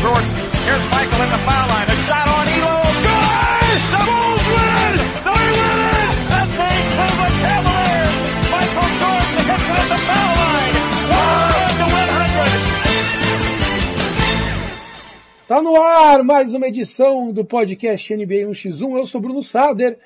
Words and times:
Jordan. 0.00 0.30
Here's 0.64 0.84
Michael 0.90 1.18
the 1.30 1.40
foul 1.44 1.66
line. 1.68 1.88
A 1.90 1.96
shot 2.06 2.28
on 2.28 2.46
Elo. 2.48 2.82
Good! 3.04 3.80
The 3.92 4.02
Bulls 4.08 4.46
win! 4.54 4.94
They 5.24 5.44
win! 5.54 6.84
Cavaliers. 7.44 8.14
Michael 8.54 8.90
Jordan 9.00 9.44
hits 9.44 9.66
it 9.68 9.78
at 9.78 9.88
the 9.92 9.98
foul 10.08 10.34
line. 10.40 10.74
One 11.10 11.74
to 11.78 11.86
100. 11.94 12.14
Tá 15.46 15.60
no 15.60 15.76
ar 15.76 16.24
mais 16.24 16.54
uma 16.54 16.66
edição 16.68 17.30
do 17.32 17.44
podcast 17.44 18.14
NBA 18.14 18.48
1x1. 18.48 18.96
Eu 18.96 19.06
sou 19.06 19.20
Bruno 19.20 19.42
Sader 19.42 19.98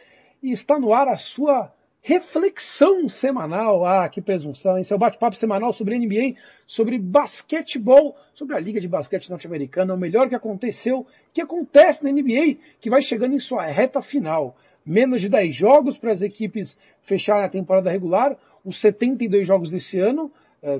e 0.42 0.50
está 0.50 0.78
no 0.78 0.92
ar 0.92 1.08
a 1.08 1.16
sua 1.16 1.72
reflexão 2.02 3.08
semanal. 3.08 3.84
Ah, 3.84 4.08
que 4.08 4.20
presunção, 4.20 4.76
é 4.76 4.94
o 4.94 4.98
bate-papo 4.98 5.36
semanal 5.36 5.72
sobre 5.72 5.98
NBA, 5.98 6.34
sobre 6.68 6.98
basquetebol, 6.98 8.14
sobre 8.34 8.54
a 8.54 8.60
Liga 8.60 8.78
de 8.78 8.86
Basquete 8.86 9.30
Norte-Americana, 9.30 9.94
o 9.94 9.96
melhor 9.96 10.28
que 10.28 10.34
aconteceu, 10.34 11.06
que 11.32 11.40
acontece 11.40 12.04
na 12.04 12.12
NBA, 12.12 12.58
que 12.78 12.90
vai 12.90 13.00
chegando 13.00 13.34
em 13.34 13.40
sua 13.40 13.64
reta 13.64 14.02
final. 14.02 14.54
Menos 14.84 15.22
de 15.22 15.30
10 15.30 15.56
jogos 15.56 15.98
para 15.98 16.12
as 16.12 16.20
equipes 16.20 16.76
fecharem 17.00 17.44
a 17.44 17.48
temporada 17.48 17.90
regular, 17.90 18.36
os 18.62 18.76
72 18.76 19.46
jogos 19.46 19.70
desse 19.70 19.98
ano, 19.98 20.30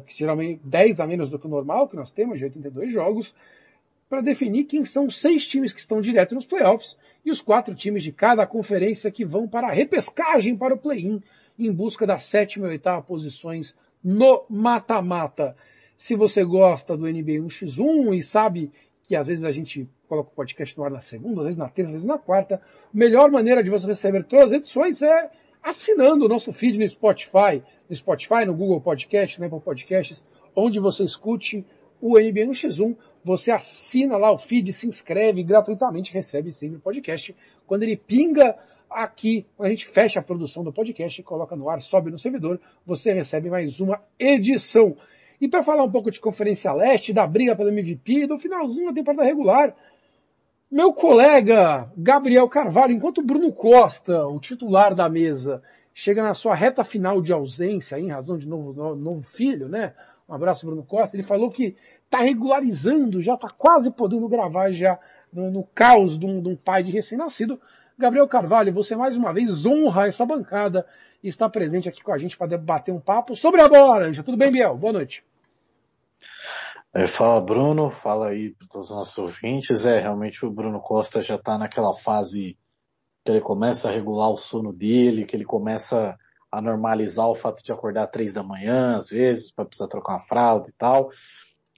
que 0.07 0.19
geralmente 0.19 0.61
10 0.63 1.01
a 1.01 1.07
menos 1.07 1.31
do 1.31 1.39
que 1.39 1.47
o 1.47 1.51
normal, 1.51 1.89
que 1.89 1.97
nós 1.97 2.11
temos, 2.11 2.39
de 2.39 2.45
82 2.45 2.93
jogos, 2.93 3.35
para 4.11 4.21
definir 4.21 4.65
quem 4.65 4.85
são 4.85 5.07
os 5.07 5.19
seis 5.19 5.47
times 5.47 5.73
que 5.73 5.81
estão 5.81 6.03
direto 6.03 6.35
nos 6.35 6.45
playoffs 6.45 6.97
e 7.25 7.31
os 7.31 7.41
quatro 7.41 7.75
times 7.75 8.03
de 8.03 8.13
cada 8.13 8.47
conferência 8.47 9.11
que 9.11 9.25
vão 9.25 9.49
para 9.49 9.69
a 9.69 9.73
repescagem 9.73 10.55
para 10.55 10.75
o 10.75 10.79
play-in 10.79 11.23
em 11.59 11.73
busca 11.73 12.07
das 12.07 12.25
sétima 12.25 12.67
e 12.67 12.71
oitava 12.71 13.03
posições 13.03 13.75
no 14.05 14.45
mata-mata. 14.49 15.57
Se 15.99 16.15
você 16.15 16.45
gosta 16.45 16.97
do 16.97 17.09
NBA 17.09 17.43
1x1 17.43 18.17
e 18.17 18.23
sabe 18.23 18.71
que 19.03 19.17
às 19.17 19.27
vezes 19.27 19.45
a 19.45 19.51
gente 19.51 19.89
coloca 20.09 20.31
o 20.31 20.33
podcast 20.33 20.79
no 20.79 20.85
ar 20.85 20.93
na 20.93 21.01
segunda, 21.01 21.41
às 21.41 21.47
vezes 21.47 21.59
na 21.59 21.69
terça, 21.69 21.89
às 21.89 21.93
vezes 21.95 22.07
na 22.07 22.17
quarta, 22.17 22.55
a 22.55 22.97
melhor 22.97 23.33
maneira 23.33 23.65
de 23.65 23.69
você 23.69 23.85
receber 23.85 24.23
todas 24.23 24.53
as 24.53 24.59
edições 24.59 25.03
é 25.03 25.29
assinando 25.61 26.25
o 26.25 26.29
nosso 26.29 26.53
feed 26.53 26.79
no 26.79 26.89
Spotify, 26.89 27.65
no 27.91 27.97
Spotify, 27.97 28.45
no 28.47 28.55
Google 28.55 28.81
Podcast, 28.81 29.41
no 29.41 29.47
Apple 29.47 29.61
Podcasts, 29.61 30.23
onde 30.55 30.79
você 30.79 31.03
escute 31.03 31.67
o 32.01 32.17
NBA 32.17 32.47
1x1, 32.47 32.97
você 33.25 33.51
assina 33.51 34.17
lá 34.17 34.31
o 34.31 34.39
feed, 34.39 34.73
se 34.73 34.87
inscreve 34.87 35.43
gratuitamente, 35.43 36.13
recebe 36.13 36.53
sempre 36.53 36.77
o 36.77 36.81
podcast. 36.81 37.35
Quando 37.67 37.83
ele 37.83 37.97
pinga 37.97 38.57
aqui, 38.89 39.45
a 39.59 39.69
gente 39.69 39.85
fecha 39.89 40.21
a 40.21 40.23
produção 40.23 40.63
do 40.63 40.73
podcast, 40.73 41.21
coloca 41.25 41.57
no 41.57 41.69
ar, 41.69 41.83
sobe 41.83 42.09
no 42.09 42.21
servidor, 42.21 42.61
você 42.87 43.13
recebe 43.13 43.51
mais 43.51 43.81
uma 43.81 44.01
edição. 44.17 44.97
E 45.41 45.49
para 45.49 45.63
falar 45.63 45.85
um 45.85 45.91
pouco 45.91 46.11
de 46.11 46.21
Conferência 46.21 46.73
Leste, 46.73 47.13
da 47.13 47.27
briga 47.27 47.55
pelo 47.55 47.69
MVP, 47.69 48.27
do 48.27 48.39
finalzinho 48.39 48.89
da 48.89 48.95
temporada 48.95 49.25
regular, 49.25 49.75
meu 50.71 50.93
colega 50.93 51.91
Gabriel 51.97 52.49
Carvalho, 52.49 52.93
enquanto 52.93 53.23
Bruno 53.23 53.53
Costa, 53.53 54.27
o 54.27 54.39
titular 54.39 54.95
da 54.95 55.09
mesa, 55.09 55.63
chega 55.95 56.23
na 56.23 56.35
sua 56.35 56.55
reta 56.55 56.85
final 56.85 57.23
de 57.23 57.33
ausência, 57.33 57.99
em 57.99 58.09
razão 58.09 58.37
de 58.37 58.47
novo, 58.47 58.95
novo 58.95 59.23
filho, 59.23 59.69
né? 59.69 59.95
Um 60.29 60.35
abraço, 60.35 60.67
Bruno 60.67 60.83
Costa. 60.83 61.17
Ele 61.17 61.23
falou 61.23 61.51
que 61.51 61.75
está 62.05 62.19
regularizando, 62.19 63.23
já 63.23 63.35
está 63.35 63.49
quase 63.49 63.91
podendo 63.91 64.29
gravar 64.29 64.71
já 64.71 64.99
no, 65.33 65.51
no 65.51 65.65
caos 65.65 66.19
de 66.19 66.27
um, 66.27 66.43
de 66.43 66.49
um, 66.51 66.57
pai 66.57 66.83
de 66.83 66.91
recém-nascido. 66.91 67.59
Gabriel 67.97 68.29
Carvalho, 68.29 68.73
você 68.73 68.95
mais 68.95 69.17
uma 69.17 69.33
vez 69.33 69.65
honra 69.65 70.07
essa 70.07 70.27
bancada 70.27 70.87
e 71.23 71.29
está 71.29 71.49
presente 71.49 71.89
aqui 71.89 72.03
com 72.03 72.13
a 72.13 72.19
gente 72.19 72.37
para 72.37 72.47
debater 72.47 72.95
um 72.95 73.01
papo 73.01 73.35
sobre 73.35 73.61
a 73.61 73.69
bola 73.69 73.95
laranja. 73.95 74.23
Tudo 74.23 74.37
bem, 74.37 74.53
Biel? 74.53 74.77
Boa 74.77 74.93
noite. 74.93 75.25
Fala, 77.07 77.41
Bruno. 77.41 77.91
Fala 77.91 78.29
aí 78.29 78.55
para 78.69 78.81
os 78.81 78.91
nossos 78.91 79.17
ouvintes. 79.19 79.87
É, 79.87 80.01
realmente 80.01 80.45
o 80.45 80.51
Bruno 80.51 80.81
Costa 80.81 81.21
já 81.21 81.37
está 81.37 81.59
naquela 81.59 81.95
fase 81.95 82.59
que 83.25 83.33
ele 83.33 83.41
começa 83.41 83.89
a 83.89 83.93
regular 83.93 84.31
o 84.31 84.39
sono 84.39 84.73
dele, 84.73 85.27
que 85.27 85.37
ele 85.37 85.45
começa 85.45 86.17
a 86.51 86.63
normalizar 86.63 87.29
o 87.29 87.35
fato 87.35 87.63
de 87.63 87.73
acordar 87.73 88.07
três 88.07 88.33
da 88.33 88.43
manhã, 88.43 88.97
às 88.97 89.11
vezes, 89.11 89.51
para 89.51 89.67
precisar 89.67 89.89
trocar 89.89 90.15
uma 90.15 90.21
fralda 90.21 90.69
e 90.69 90.73
tal. 90.73 91.11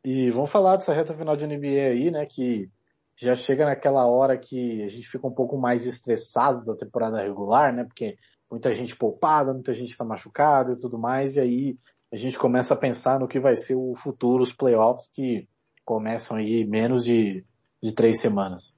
E 0.04 0.30
vamos 0.30 0.50
falar 0.50 0.76
dessa 0.76 0.94
reta 0.94 1.12
final 1.12 1.36
de 1.36 1.46
NBA 1.46 1.90
aí, 1.90 2.10
né, 2.10 2.24
que 2.24 2.70
já 3.16 3.34
chega 3.34 3.66
naquela 3.66 4.06
hora 4.06 4.38
que 4.38 4.82
a 4.82 4.88
gente 4.88 5.06
fica 5.06 5.26
um 5.26 5.34
pouco 5.34 5.58
mais 5.58 5.86
estressado 5.86 6.64
da 6.64 6.74
temporada 6.74 7.20
regular, 7.20 7.72
né, 7.72 7.84
porque 7.84 8.16
muita 8.50 8.72
gente 8.72 8.96
poupada, 8.96 9.52
muita 9.52 9.74
gente 9.74 9.90
está 9.90 10.04
machucada 10.04 10.72
e 10.72 10.78
tudo 10.78 10.98
mais, 10.98 11.36
e 11.36 11.40
aí 11.40 11.78
a 12.12 12.16
gente 12.16 12.38
começa 12.38 12.74
a 12.74 12.76
pensar 12.76 13.20
no 13.20 13.28
que 13.28 13.38
vai 13.38 13.56
ser 13.56 13.76
o 13.76 13.94
futuro, 13.94 14.42
os 14.42 14.52
playoffs 14.52 15.08
que 15.08 15.48
começam 15.84 16.36
aí 16.36 16.64
menos 16.64 17.04
de, 17.04 17.44
de 17.82 17.92
três 17.92 18.20
semanas. 18.20 18.74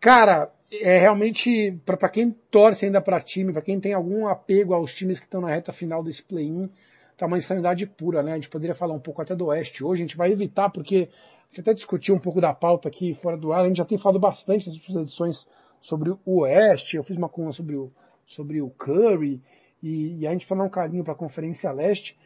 Cara, 0.00 0.52
é 0.70 0.98
realmente, 0.98 1.78
para 1.86 2.08
quem 2.08 2.30
torce 2.50 2.86
ainda 2.86 3.00
para 3.00 3.20
time, 3.20 3.52
para 3.52 3.62
quem 3.62 3.80
tem 3.80 3.94
algum 3.94 4.26
apego 4.26 4.74
aos 4.74 4.92
times 4.92 5.18
que 5.18 5.26
estão 5.26 5.40
na 5.40 5.48
reta 5.48 5.72
final 5.72 6.02
desse 6.02 6.22
play-in, 6.22 6.68
tá 7.16 7.26
uma 7.26 7.38
insanidade 7.38 7.86
pura, 7.86 8.22
né? 8.22 8.32
A 8.32 8.34
gente 8.34 8.48
poderia 8.48 8.74
falar 8.74 8.94
um 8.94 9.00
pouco 9.00 9.22
até 9.22 9.34
do 9.34 9.46
Oeste 9.46 9.84
hoje, 9.84 10.02
a 10.02 10.06
gente 10.06 10.16
vai 10.16 10.32
evitar, 10.32 10.70
porque 10.70 11.08
a 11.08 11.46
gente 11.48 11.60
até 11.60 11.72
discutiu 11.72 12.14
um 12.14 12.18
pouco 12.18 12.40
da 12.40 12.52
pauta 12.52 12.88
aqui 12.88 13.14
fora 13.14 13.36
do 13.36 13.52
ar, 13.52 13.64
a 13.64 13.68
gente 13.68 13.78
já 13.78 13.84
tem 13.84 13.96
falado 13.96 14.18
bastante 14.18 14.66
nas 14.66 14.76
últimas 14.76 15.02
edições 15.02 15.46
sobre 15.80 16.10
o 16.10 16.40
Oeste, 16.40 16.96
eu 16.96 17.04
fiz 17.04 17.16
uma 17.16 17.28
coluna 17.28 17.52
sobre 17.52 17.76
o, 17.76 17.92
sobre 18.26 18.60
o 18.60 18.70
Curry, 18.70 19.40
e, 19.84 20.20
e 20.20 20.26
a 20.26 20.32
gente 20.32 20.46
falou 20.46 20.64
um 20.64 20.70
carinho 20.70 21.04
para 21.04 21.12
a 21.12 21.16
Conferência 21.16 21.70
Leste, 21.70 22.16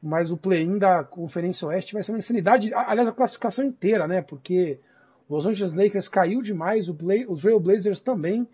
mas 0.00 0.30
o 0.30 0.36
play-in 0.36 0.78
da 0.78 1.02
Conferência 1.02 1.66
Oeste 1.66 1.92
vai 1.92 2.04
ser 2.04 2.12
uma 2.12 2.18
insanidade, 2.18 2.72
aliás, 2.72 3.08
a 3.08 3.12
classificação 3.12 3.64
inteira, 3.64 4.06
né? 4.06 4.22
Porque 4.22 4.78
Los 5.28 5.44
Angeles 5.44 5.74
Lakers 5.74 6.06
caiu 6.06 6.40
demais, 6.40 6.88
o, 6.88 6.94
Bla 6.94 7.16
o 7.26 7.36
Trail 7.36 7.58
Blazers 7.58 8.00
também. 8.00 8.46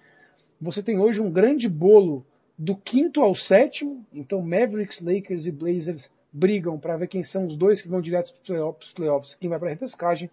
Você 0.59 0.83
tem 0.83 0.99
hoje 0.99 1.21
um 1.21 1.31
grande 1.31 1.69
bolo 1.69 2.25
do 2.57 2.75
quinto 2.75 3.21
ao 3.21 3.35
sétimo, 3.35 4.03
então 4.11 4.41
Mavericks, 4.41 4.99
Lakers 5.03 5.45
e 5.45 5.53
Blazers 5.53 6.11
brigam 6.33 6.79
para 6.79 6.97
ver 6.97 7.09
quem 7.09 7.23
são 7.23 7.45
os 7.45 7.57
dois 7.57 7.83
que 7.83 7.89
vão 7.89 8.01
direto 8.01 8.33
para 8.33 8.41
os 8.41 8.47
playoffs, 8.47 8.93
playoffs, 8.93 9.35
quem 9.35 9.51
vai 9.51 9.59
para 9.59 9.69
a 9.69 9.73
repescagem, 9.73 10.31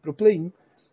para 0.00 0.10
o 0.10 0.14
play-in. 0.14 0.50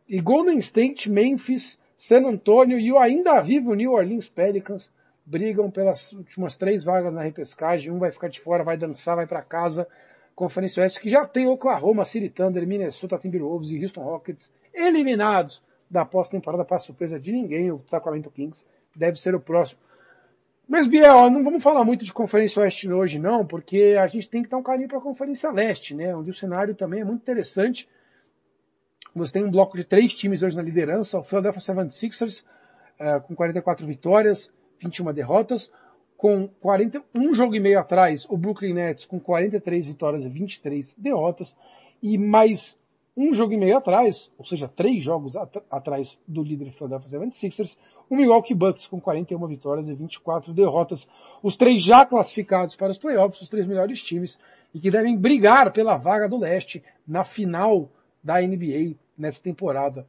E 0.10 0.20
Golden 0.20 0.58
State, 0.58 1.10
Memphis, 1.10 1.80
San 1.96 2.28
Antonio 2.28 2.78
e 2.78 2.92
o 2.92 3.00
ainda 3.00 3.40
vivo 3.40 3.74
New 3.76 3.94
Orleans 3.94 4.28
Pelicans 4.28 4.90
brigam 5.32 5.72
pelas 5.72 6.12
últimas 6.12 6.58
três 6.58 6.84
vagas 6.84 7.14
na 7.14 7.22
repescagem. 7.22 7.90
Um 7.90 8.00
vai 8.00 8.12
ficar 8.12 8.28
de 8.28 8.42
fora, 8.42 8.66
vai 8.66 8.76
dançar, 8.76 9.16
vai 9.16 9.26
para 9.26 9.42
casa. 9.42 9.88
Conferência 10.36 10.84
Oeste 10.84 11.00
que 11.00 11.10
já 11.10 11.26
tem 11.26 11.48
Oklahoma 11.48 12.04
City 12.04 12.30
Thunder, 12.30 12.68
Minnesota 12.68 13.18
Timberwolves 13.18 13.72
e 13.72 13.82
Houston 13.82 14.02
Rockets 14.02 14.52
eliminados 14.74 15.64
da 15.90 16.04
pós-temporada 16.06 16.66
para 16.66 16.80
surpresa 16.80 17.18
de 17.18 17.32
ninguém. 17.32 17.72
O 17.72 17.82
Sacramento 17.88 18.30
Kings 18.30 18.66
deve 18.94 19.20
ser 19.20 19.34
o 19.34 19.40
próximo. 19.40 19.80
Mas, 20.68 20.88
Biel, 20.88 21.30
não 21.30 21.44
vamos 21.44 21.64
falar 21.64 21.84
muito 21.84 22.04
de 22.04 22.14
Conferência 22.14 22.62
Oeste 22.62 22.92
hoje, 22.92 23.20
não, 23.20 23.46
porque 23.46 23.98
a 24.00 24.08
gente 24.08 24.30
tem 24.30 24.42
que 24.42 24.50
dar 24.50 24.58
um 24.58 24.64
carinho 24.64 24.88
para 24.88 24.98
a 24.98 25.02
Conferência 25.02 25.52
Leste, 25.52 25.94
né? 25.94 26.16
Onde 26.16 26.30
o 26.30 26.34
cenário 26.34 26.76
também 26.76 27.02
é 27.02 27.06
muito 27.06 27.22
interessante. 27.22 27.88
Você 29.14 29.34
tem 29.34 29.44
um 29.44 29.52
bloco 29.52 29.76
de 29.76 29.84
três 29.84 30.14
times 30.14 30.44
hoje 30.44 30.56
na 30.56 30.62
liderança, 30.62 31.20
o 31.20 31.24
Philadelphia 31.24 31.62
76ers, 31.62 32.44
uh, 33.00 33.22
com 33.22 33.36
44 33.36 33.86
vitórias, 33.86 34.50
21 34.82 35.14
derrotas. 35.14 35.72
Com 36.18 36.48
41 36.60 37.34
jogo 37.34 37.56
e 37.56 37.60
meio 37.60 37.80
atrás, 37.80 38.28
o 38.30 38.38
Brooklyn 38.38 38.74
Nets 38.74 39.06
com 39.06 39.20
43 39.20 39.86
vitórias 39.86 40.26
e 40.26 40.30
23 40.30 40.94
derrotas. 40.98 41.56
E 42.02 42.18
mais 42.18 42.78
um 43.16 43.34
jogo 43.34 43.54
e 43.54 43.58
meio 43.58 43.78
atrás, 43.78 44.32
ou 44.38 44.46
seja, 44.46 44.68
três 44.68 45.04
jogos 45.04 45.36
at 45.36 45.58
atrás 45.70 46.18
do 46.28 46.44
líder 46.44 46.72
Philadelphia 46.72 47.20
76ers, 47.20 47.78
o 48.10 48.16
Milwaukee 48.16 48.54
Bucks 48.54 48.88
com 48.88 49.02
41 49.02 49.46
vitórias 49.48 49.90
e 49.90 49.94
24 49.94 50.54
derrotas. 50.54 51.08
Os 51.44 51.56
três 51.56 51.84
já 51.84 52.06
classificados 52.06 52.76
para 52.76 52.92
os 52.92 52.98
playoffs, 52.98 53.42
os 53.42 53.50
três 53.50 53.66
melhores 53.68 54.02
times, 54.02 54.38
e 54.74 54.80
que 54.80 54.90
devem 54.90 55.18
brigar 55.18 55.72
pela 55.72 55.98
vaga 55.98 56.30
do 56.30 56.38
leste 56.38 56.84
na 57.08 57.24
final 57.24 57.90
da 58.24 58.42
NBA 58.42 58.96
nessa 59.18 59.42
temporada. 59.42 60.06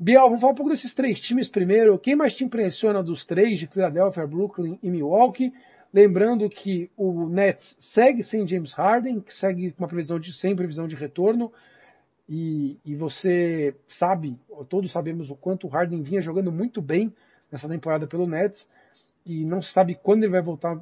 Biel, 0.00 0.22
vamos 0.26 0.40
falar 0.40 0.52
um 0.52 0.54
pouco 0.54 0.70
desses 0.70 0.94
três 0.94 1.18
times 1.18 1.48
primeiro. 1.48 1.98
Quem 1.98 2.14
mais 2.14 2.32
te 2.32 2.44
impressiona 2.44 3.02
dos 3.02 3.26
três, 3.26 3.58
de 3.58 3.66
Philadelphia, 3.66 4.24
Brooklyn 4.28 4.78
e 4.80 4.88
Milwaukee? 4.88 5.52
Lembrando 5.92 6.48
que 6.48 6.88
o 6.96 7.28
Nets 7.28 7.76
segue 7.80 8.22
sem 8.22 8.46
James 8.46 8.72
Harden, 8.72 9.20
que 9.20 9.34
segue 9.34 9.74
uma 9.76 9.88
previsão 9.88 10.20
de, 10.20 10.32
sem 10.32 10.54
previsão 10.54 10.86
de 10.86 10.94
retorno. 10.94 11.52
E, 12.28 12.78
e, 12.84 12.94
você 12.94 13.74
sabe, 13.88 14.38
todos 14.68 14.92
sabemos 14.92 15.30
o 15.32 15.34
quanto 15.34 15.66
o 15.66 15.70
Harden 15.70 16.00
vinha 16.00 16.22
jogando 16.22 16.52
muito 16.52 16.80
bem 16.80 17.12
nessa 17.50 17.68
temporada 17.68 18.06
pelo 18.06 18.26
Nets 18.26 18.68
e 19.26 19.44
não 19.44 19.60
se 19.60 19.72
sabe 19.72 19.98
quando 20.00 20.22
ele 20.22 20.32
vai 20.32 20.42
voltar 20.42 20.78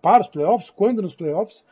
para 0.00 0.20
os 0.20 0.28
playoffs, 0.28 0.70
quando 0.70 1.02
nos 1.02 1.16
playoffs. 1.16 1.64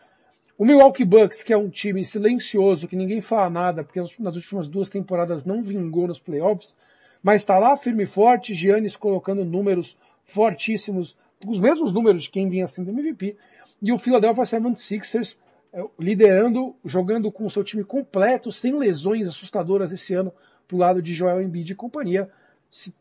O 0.58 0.64
Milwaukee 0.64 1.04
Bucks, 1.04 1.42
que 1.42 1.52
é 1.52 1.56
um 1.56 1.68
time 1.68 2.02
silencioso, 2.02 2.88
que 2.88 2.96
ninguém 2.96 3.20
fala 3.20 3.50
nada, 3.50 3.84
porque 3.84 4.00
nas 4.00 4.36
últimas 4.36 4.68
duas 4.68 4.88
temporadas 4.88 5.44
não 5.44 5.62
vingou 5.62 6.06
nos 6.08 6.18
playoffs, 6.18 6.74
mas 7.22 7.42
está 7.42 7.58
lá 7.58 7.76
firme 7.76 8.04
e 8.04 8.06
forte, 8.06 8.54
Giannis 8.54 8.96
colocando 8.96 9.44
números 9.44 9.98
fortíssimos, 10.24 11.14
os 11.46 11.58
mesmos 11.58 11.92
números 11.92 12.22
de 12.22 12.30
quem 12.30 12.48
vinha 12.48 12.66
sendo 12.66 12.90
MVP, 12.90 13.36
e 13.82 13.92
o 13.92 13.98
Philadelphia 13.98 14.44
76ers 14.44 15.36
é, 15.74 15.84
liderando, 15.98 16.74
jogando 16.82 17.30
com 17.30 17.44
o 17.44 17.50
seu 17.50 17.62
time 17.62 17.84
completo, 17.84 18.50
sem 18.50 18.74
lesões 18.74 19.28
assustadoras 19.28 19.92
esse 19.92 20.14
ano 20.14 20.32
pro 20.66 20.78
lado 20.78 21.02
de 21.02 21.12
Joel 21.12 21.42
Embiid 21.42 21.72
e 21.72 21.76
companhia. 21.76 22.30
Se, 22.70 22.94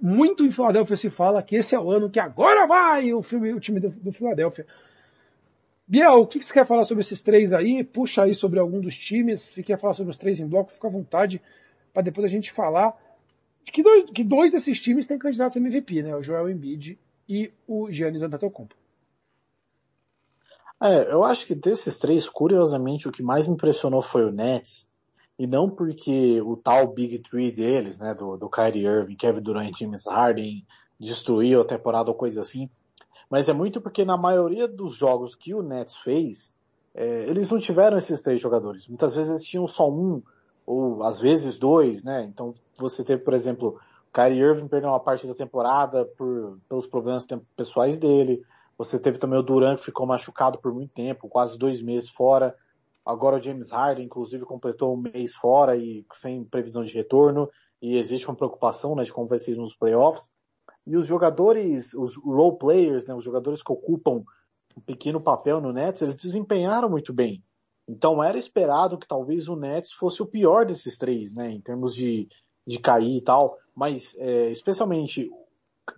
muito 0.00 0.44
em 0.46 0.50
Filadélfia 0.50 0.96
se 0.96 1.10
fala 1.10 1.42
que 1.42 1.56
esse 1.56 1.74
é 1.74 1.78
o 1.78 1.90
ano 1.90 2.08
que 2.08 2.18
agora 2.18 2.66
vai 2.66 3.12
o, 3.12 3.22
filme, 3.22 3.52
o 3.52 3.60
time 3.60 3.78
do, 3.78 3.90
do 3.90 4.10
Filadélfia. 4.10 4.66
Biel, 5.88 6.20
o 6.20 6.26
que 6.26 6.42
você 6.42 6.52
quer 6.52 6.66
falar 6.66 6.84
sobre 6.84 7.00
esses 7.00 7.22
três 7.22 7.50
aí? 7.50 7.82
Puxa 7.82 8.24
aí 8.24 8.34
sobre 8.34 8.60
algum 8.60 8.78
dos 8.78 8.94
times. 8.94 9.40
Se 9.40 9.62
quer 9.62 9.78
falar 9.78 9.94
sobre 9.94 10.10
os 10.10 10.18
três 10.18 10.38
em 10.38 10.46
bloco, 10.46 10.70
fica 10.70 10.86
à 10.86 10.90
vontade 10.90 11.40
para 11.94 12.02
depois 12.02 12.26
a 12.26 12.28
gente 12.28 12.52
falar 12.52 12.94
que 13.64 13.82
dois, 13.82 14.10
que 14.10 14.22
dois 14.22 14.52
desses 14.52 14.78
times 14.80 15.06
têm 15.06 15.18
candidatos 15.18 15.56
a 15.56 15.60
MVP, 15.60 16.02
né? 16.02 16.14
O 16.14 16.22
Joel 16.22 16.50
Embiid 16.50 16.98
e 17.26 17.50
o 17.66 17.90
Giannis 17.90 18.22
Antetokounmpo. 18.22 18.74
É, 20.80 21.10
eu 21.10 21.24
acho 21.24 21.46
que 21.46 21.54
desses 21.54 21.98
três, 21.98 22.28
curiosamente, 22.28 23.08
o 23.08 23.12
que 23.12 23.22
mais 23.22 23.48
me 23.48 23.54
impressionou 23.54 24.02
foi 24.02 24.24
o 24.24 24.30
Nets. 24.30 24.86
E 25.38 25.46
não 25.46 25.70
porque 25.70 26.40
o 26.42 26.56
tal 26.56 26.86
Big 26.88 27.18
Three 27.20 27.50
deles, 27.50 27.98
né, 27.98 28.14
do, 28.14 28.36
do 28.36 28.50
Kyrie 28.50 28.84
Irving, 28.84 29.16
Kevin 29.16 29.40
Durant 29.40 29.70
e 29.70 29.78
James 29.78 30.06
Harden, 30.06 30.66
destruiu 30.98 31.60
a 31.60 31.64
temporada 31.64 32.10
ou 32.10 32.16
coisa 32.16 32.40
assim. 32.40 32.68
Mas 33.30 33.48
é 33.48 33.52
muito 33.52 33.80
porque 33.80 34.04
na 34.04 34.16
maioria 34.16 34.66
dos 34.66 34.96
jogos 34.96 35.34
que 35.34 35.54
o 35.54 35.62
Nets 35.62 35.96
fez, 35.96 36.52
é, 36.94 37.24
eles 37.28 37.50
não 37.50 37.58
tiveram 37.58 37.96
esses 37.96 38.20
três 38.22 38.40
jogadores. 38.40 38.88
Muitas 38.88 39.14
vezes 39.14 39.30
eles 39.30 39.44
tinham 39.44 39.68
só 39.68 39.90
um, 39.90 40.22
ou 40.66 41.04
às 41.04 41.20
vezes 41.20 41.58
dois, 41.58 42.02
né? 42.02 42.24
Então 42.24 42.54
você 42.76 43.04
teve, 43.04 43.22
por 43.22 43.34
exemplo, 43.34 43.78
Kyrie 44.12 44.40
Irving 44.40 44.68
perdeu 44.68 44.90
uma 44.90 45.00
parte 45.00 45.26
da 45.26 45.34
temporada 45.34 46.04
por, 46.16 46.58
pelos 46.68 46.86
problemas 46.86 47.26
pessoais 47.56 47.98
dele. 47.98 48.42
Você 48.76 48.98
teve 48.98 49.18
também 49.18 49.38
o 49.38 49.42
Durant 49.42 49.78
que 49.78 49.84
ficou 49.84 50.06
machucado 50.06 50.58
por 50.58 50.72
muito 50.72 50.92
tempo, 50.92 51.28
quase 51.28 51.58
dois 51.58 51.82
meses 51.82 52.08
fora. 52.08 52.54
Agora 53.04 53.36
o 53.36 53.40
James 53.40 53.70
Harden, 53.70 54.04
inclusive, 54.04 54.44
completou 54.44 54.94
um 54.94 54.96
mês 54.96 55.34
fora 55.34 55.76
e 55.76 56.04
sem 56.12 56.44
previsão 56.44 56.84
de 56.84 56.94
retorno. 56.94 57.48
E 57.80 57.96
existe 57.96 58.28
uma 58.28 58.36
preocupação 58.36 58.94
né, 58.94 59.02
de 59.02 59.12
como 59.12 59.26
vai 59.26 59.38
ser 59.38 59.56
nos 59.56 59.74
playoffs. 59.74 60.30
E 60.88 60.96
os 60.96 61.06
jogadores, 61.06 61.92
os 61.92 62.16
role 62.16 62.56
players, 62.56 63.04
né, 63.04 63.14
os 63.14 63.22
jogadores 63.22 63.62
que 63.62 63.70
ocupam 63.70 64.24
um 64.74 64.80
pequeno 64.80 65.20
papel 65.20 65.60
no 65.60 65.70
Nets, 65.70 66.00
eles 66.00 66.16
desempenharam 66.16 66.88
muito 66.88 67.12
bem. 67.12 67.44
Então 67.86 68.24
era 68.24 68.38
esperado 68.38 68.96
que 68.96 69.06
talvez 69.06 69.48
o 69.48 69.54
Nets 69.54 69.92
fosse 69.92 70.22
o 70.22 70.26
pior 70.26 70.64
desses 70.64 70.96
três, 70.96 71.34
né, 71.34 71.50
em 71.50 71.60
termos 71.60 71.94
de, 71.94 72.26
de 72.66 72.78
cair 72.78 73.18
e 73.18 73.20
tal, 73.20 73.58
mas 73.74 74.16
é, 74.18 74.50
especialmente 74.50 75.30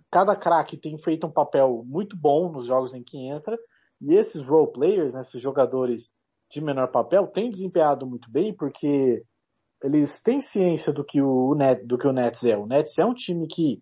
cada 0.09 0.35
craque 0.35 0.75
tem 0.75 0.97
feito 0.97 1.25
um 1.25 1.31
papel 1.31 1.83
muito 1.85 2.17
bom 2.17 2.51
nos 2.51 2.67
jogos 2.67 2.93
em 2.93 3.01
que 3.01 3.17
entra, 3.17 3.57
e 4.01 4.13
esses 4.13 4.43
role 4.43 4.71
players, 4.73 5.13
né, 5.13 5.21
esses 5.21 5.41
jogadores 5.41 6.09
de 6.49 6.61
menor 6.61 6.91
papel, 6.91 7.27
têm 7.27 7.49
desempenhado 7.49 8.05
muito 8.05 8.29
bem 8.29 8.53
porque 8.53 9.23
eles 9.81 10.21
têm 10.21 10.41
ciência 10.41 10.91
do 10.91 11.03
que 11.03 11.21
o, 11.21 11.55
Net, 11.55 11.85
do 11.85 11.97
que 11.97 12.07
o 12.07 12.11
Nets 12.11 12.43
é. 12.43 12.57
O 12.57 12.67
Nets 12.67 12.99
é 12.99 13.05
um 13.05 13.13
time 13.13 13.47
que 13.47 13.81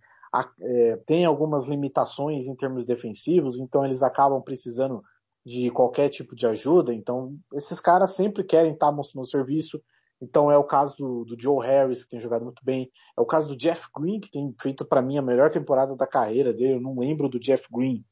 é, 0.62 0.98
tem 1.06 1.26
algumas 1.26 1.68
limitações 1.68 2.46
em 2.46 2.56
termos 2.56 2.86
defensivos, 2.86 3.60
então 3.60 3.86
eles 3.86 4.04
acabam 4.04 4.42
precisando 4.42 5.02
de 5.46 5.72
qualquer 5.72 6.10
tipo 6.10 6.36
de 6.36 6.46
ajuda, 6.46 6.94
então 6.94 7.36
esses 7.54 7.80
caras 7.80 8.16
sempre 8.16 8.44
querem 8.44 8.74
estar 8.74 8.92
mostrando 8.92 9.28
serviço. 9.28 9.82
Então 10.22 10.52
é 10.52 10.58
o 10.58 10.66
caso 10.66 10.98
do, 10.98 11.26
do, 11.26 11.42
Joe 11.42 11.66
Harris, 11.66 12.04
que 12.04 12.10
tem 12.10 12.20
jogado 12.20 12.44
muito 12.44 12.64
bem. 12.64 12.92
É 13.18 13.22
o 13.22 13.26
caso 13.26 13.48
do 13.48 13.56
Jeff 13.56 13.88
Green, 13.98 14.20
que 14.20 14.30
tem 14.30 14.54
feito 14.62 14.84
para 14.84 15.02
mim 15.02 15.18
a 15.18 15.22
melhor 15.22 15.50
temporada 15.50 15.96
da 15.96 16.06
carreira 16.06 16.54
dele. 16.54 16.74
Eu 16.74 16.82
não 16.82 17.00
lembro 17.00 17.30
do 17.30 17.40
Jeff 17.40 17.64
Green 17.72 18.04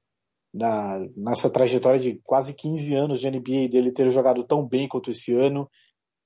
na, 0.53 0.99
nessa 1.15 1.49
trajetória 1.49 1.99
de 1.99 2.21
quase 2.23 2.53
15 2.53 2.95
anos 2.95 3.19
de 3.19 3.29
NBA 3.29 3.67
dele 3.69 3.91
ter 3.91 4.09
jogado 4.09 4.43
tão 4.45 4.65
bem 4.65 4.87
quanto 4.87 5.11
esse 5.11 5.33
ano. 5.33 5.69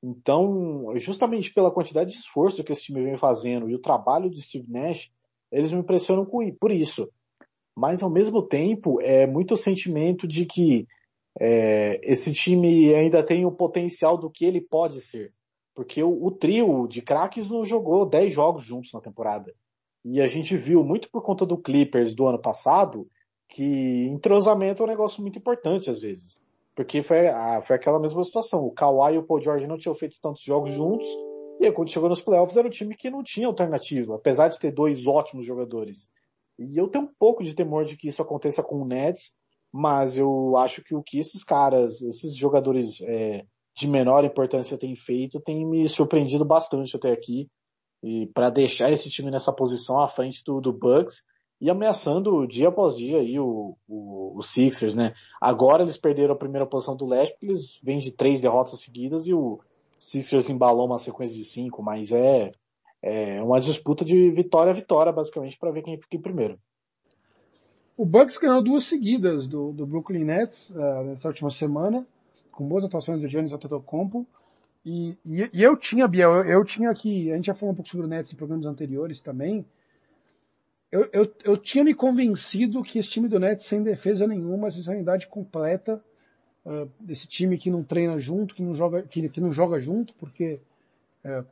Então, 0.03 0.93
justamente 0.97 1.53
pela 1.53 1.71
quantidade 1.71 2.11
de 2.11 2.17
esforço 2.17 2.63
que 2.63 2.71
esse 2.71 2.83
time 2.83 3.03
vem 3.03 3.17
fazendo 3.17 3.69
e 3.69 3.75
o 3.75 3.81
trabalho 3.81 4.29
do 4.29 4.41
Steve 4.41 4.71
Nash, 4.71 5.11
eles 5.51 5.71
me 5.71 5.79
impressionam 5.79 6.25
por 6.25 6.71
isso 6.71 7.09
mas 7.75 8.03
ao 8.03 8.09
mesmo 8.09 8.41
tempo 8.41 9.01
é 9.01 9.25
muito 9.25 9.53
o 9.53 9.57
sentimento 9.57 10.27
de 10.27 10.45
que 10.45 10.87
é, 11.39 11.99
esse 12.03 12.33
time 12.33 12.93
ainda 12.93 13.23
tem 13.23 13.45
o 13.45 13.51
potencial 13.51 14.17
do 14.17 14.29
que 14.29 14.45
ele 14.45 14.61
pode 14.61 15.01
ser. 15.01 15.33
Porque 15.73 16.03
o, 16.03 16.25
o 16.25 16.31
trio 16.31 16.87
de 16.87 17.01
craques 17.01 17.49
não 17.49 17.63
jogou 17.63 18.05
10 18.05 18.33
jogos 18.33 18.65
juntos 18.65 18.91
na 18.93 18.99
temporada. 18.99 19.53
E 20.03 20.21
a 20.21 20.25
gente 20.25 20.57
viu 20.57 20.83
muito 20.83 21.09
por 21.09 21.21
conta 21.21 21.45
do 21.45 21.57
Clippers 21.57 22.13
do 22.13 22.27
ano 22.27 22.39
passado 22.39 23.07
que 23.47 24.07
entrosamento 24.07 24.81
é 24.81 24.85
um 24.85 24.89
negócio 24.89 25.21
muito 25.21 25.39
importante 25.39 25.89
às 25.89 26.01
vezes. 26.01 26.41
Porque 26.75 27.01
foi, 27.01 27.25
foi 27.63 27.75
aquela 27.75 27.99
mesma 27.99 28.23
situação. 28.23 28.65
O 28.65 28.71
Kawhi 28.71 29.15
e 29.15 29.17
o 29.17 29.23
Paul 29.23 29.41
George 29.41 29.67
não 29.67 29.77
tinham 29.77 29.95
feito 29.95 30.17
tantos 30.21 30.43
jogos 30.43 30.71
juntos. 30.73 31.07
E 31.61 31.71
quando 31.71 31.91
chegou 31.91 32.09
nos 32.09 32.21
playoffs 32.21 32.57
era 32.57 32.67
um 32.67 32.71
time 32.71 32.95
que 32.95 33.11
não 33.11 33.23
tinha 33.23 33.45
alternativa, 33.45 34.15
apesar 34.15 34.47
de 34.47 34.59
ter 34.59 34.71
dois 34.71 35.05
ótimos 35.05 35.45
jogadores. 35.45 36.09
E 36.57 36.75
eu 36.75 36.87
tenho 36.87 37.05
um 37.05 37.13
pouco 37.19 37.43
de 37.43 37.53
temor 37.53 37.85
de 37.85 37.95
que 37.95 38.07
isso 38.07 38.19
aconteça 38.19 38.63
com 38.63 38.81
o 38.81 38.85
Nets, 38.85 39.31
mas 39.71 40.17
eu 40.17 40.57
acho 40.57 40.83
que 40.83 40.95
o 40.95 41.03
que 41.03 41.19
esses 41.19 41.43
caras, 41.43 42.01
esses 42.01 42.35
jogadores 42.35 42.99
é, 43.03 43.45
de 43.75 43.87
menor 43.87 44.25
importância 44.25 44.75
têm 44.75 44.95
feito, 44.95 45.39
tem 45.39 45.63
me 45.63 45.87
surpreendido 45.87 46.43
bastante 46.43 46.95
até 46.95 47.11
aqui. 47.11 47.47
E 48.01 48.25
para 48.33 48.49
deixar 48.49 48.91
esse 48.91 49.07
time 49.11 49.29
nessa 49.29 49.53
posição 49.53 49.99
à 49.99 50.09
frente 50.09 50.41
do, 50.43 50.59
do 50.59 50.73
Bucks 50.73 51.23
e 51.61 51.69
ameaçando 51.69 52.47
dia 52.47 52.69
após 52.69 52.95
dia 52.95 53.19
aí 53.19 53.39
o, 53.39 53.77
o, 53.87 54.39
o 54.39 54.41
Sixers, 54.41 54.95
né? 54.95 55.13
Agora 55.39 55.83
eles 55.83 55.95
perderam 55.95 56.33
a 56.33 56.37
primeira 56.37 56.65
posição 56.65 56.95
do 56.95 57.05
leste 57.05 57.33
porque 57.33 57.45
eles 57.45 57.79
vêm 57.83 57.99
de 57.99 58.11
três 58.11 58.41
derrotas 58.41 58.81
seguidas 58.81 59.27
e 59.27 59.33
o 59.35 59.59
Sixers 60.01 60.49
embalou 60.49 60.87
uma 60.87 60.97
sequência 60.97 61.37
de 61.37 61.45
cinco, 61.45 61.83
mas 61.83 62.11
é 62.11 62.51
é 63.03 63.41
uma 63.41 63.59
disputa 63.59 64.05
de 64.05 64.29
vitória 64.29 64.71
a 64.71 64.75
vitória, 64.75 65.11
basicamente, 65.11 65.57
para 65.57 65.71
ver 65.71 65.81
quem 65.81 65.97
fica 65.97 66.15
em 66.15 66.21
primeiro. 66.21 66.59
O 67.97 68.05
Bucks 68.05 68.37
ganhou 68.37 68.61
duas 68.63 68.83
seguidas 68.85 69.47
do, 69.47 69.71
do 69.71 69.85
Brooklyn 69.85 70.23
Nets 70.23 70.69
uh, 70.69 71.03
nessa 71.03 71.27
última 71.27 71.49
semana, 71.49 72.05
com 72.51 72.67
boas 72.67 72.83
atuações 72.83 73.19
do 73.19 73.27
Giannis 73.27 73.53
Antetokounmpo. 73.53 74.25
E, 74.85 75.17
e, 75.25 75.49
e 75.53 75.63
eu 75.63 75.75
tinha, 75.77 76.07
Biel, 76.07 76.31
eu, 76.31 76.45
eu, 76.45 76.65
tinha 76.65 76.89
aqui, 76.89 77.31
a 77.31 77.35
gente 77.35 77.45
já 77.45 77.55
falou 77.55 77.73
um 77.73 77.75
pouco 77.75 77.89
sobre 77.89 78.05
o 78.05 78.09
Nets 78.09 78.31
em 78.31 78.35
programas 78.35 78.65
anteriores 78.65 79.19
também. 79.19 79.65
Eu, 80.91 81.09
eu, 81.13 81.33
eu 81.43 81.57
tinha 81.57 81.83
me 81.83 81.93
convencido 81.93 82.83
que 82.83 82.99
esse 82.99 83.09
time 83.09 83.27
do 83.27 83.39
Nets 83.39 83.65
sem 83.65 83.81
defesa 83.81 84.27
nenhuma, 84.27 84.69
sem 84.69 84.81
sanidade 84.83 85.27
completa, 85.27 86.03
desse 86.99 87.27
time 87.27 87.57
que 87.57 87.71
não 87.71 87.83
treina 87.83 88.17
junto, 88.19 88.53
que 88.53 88.61
não 88.61 88.75
joga, 88.75 89.03
que, 89.03 89.27
que 89.29 89.41
não 89.41 89.51
joga 89.51 89.79
junto, 89.79 90.13
porque 90.15 90.59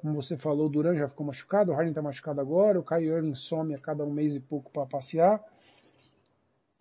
como 0.01 0.15
você 0.15 0.35
falou, 0.35 0.65
o 0.65 0.69
Duran 0.69 0.95
já 0.95 1.07
ficou 1.07 1.25
machucado, 1.25 1.71
o 1.71 1.75
Harden 1.75 1.91
está 1.91 2.01
machucado 2.01 2.41
agora, 2.41 2.79
o 2.79 2.83
Kyrie 2.83 3.09
Irving 3.09 3.35
some 3.35 3.73
a 3.75 3.77
cada 3.77 4.03
um 4.03 4.11
mês 4.11 4.35
e 4.35 4.39
pouco 4.39 4.71
para 4.71 4.85
passear. 4.85 5.43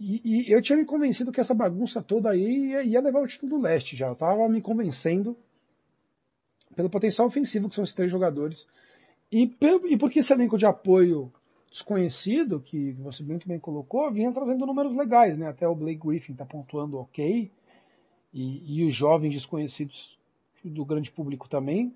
E, 0.00 0.21
e, 0.25 0.53
eu 0.53 0.62
tinha 0.62 0.79
me 0.79 0.85
convencido 0.85 1.33
que 1.33 1.41
essa 1.41 1.53
bagunça 1.53 2.00
toda 2.00 2.31
aí 2.31 2.71
ia, 2.71 2.83
ia 2.85 3.00
levar 3.00 3.21
o 3.21 3.26
título 3.26 3.57
do 3.57 3.62
leste 3.62 3.97
já. 3.97 4.07
Eu 4.07 4.12
estava 4.12 4.49
me 4.49 4.62
convencendo 4.62 5.37
pelo 6.75 6.88
potencial 6.88 7.26
ofensivo 7.26 7.69
que 7.69 7.75
são 7.75 7.85
esses 7.85 7.95
três 7.95 8.11
jogadores. 8.11 8.67
E, 9.31 9.55
e 9.91 9.99
porque 9.99 10.21
esse 10.21 10.33
elenco 10.33 10.57
de 10.57 10.64
apoio 10.64 11.33
desconhecido, 11.69 12.61
que 12.61 12.93
você 12.93 13.23
muito 13.23 13.47
bem 13.47 13.59
colocou, 13.59 14.11
vinha 14.11 14.33
trazendo 14.33 14.64
números 14.64 14.97
legais, 14.97 15.37
né? 15.37 15.49
Até 15.49 15.69
o 15.69 15.75
Blake 15.75 16.00
Griffin 16.07 16.33
está 16.33 16.47
pontuando 16.47 16.99
ok. 16.99 17.50
E, 18.33 18.81
e 18.81 18.85
os 18.85 18.95
jovens 18.95 19.33
desconhecidos 19.33 20.19
do 20.65 20.85
grande 20.85 21.11
público 21.11 21.49
também. 21.49 21.95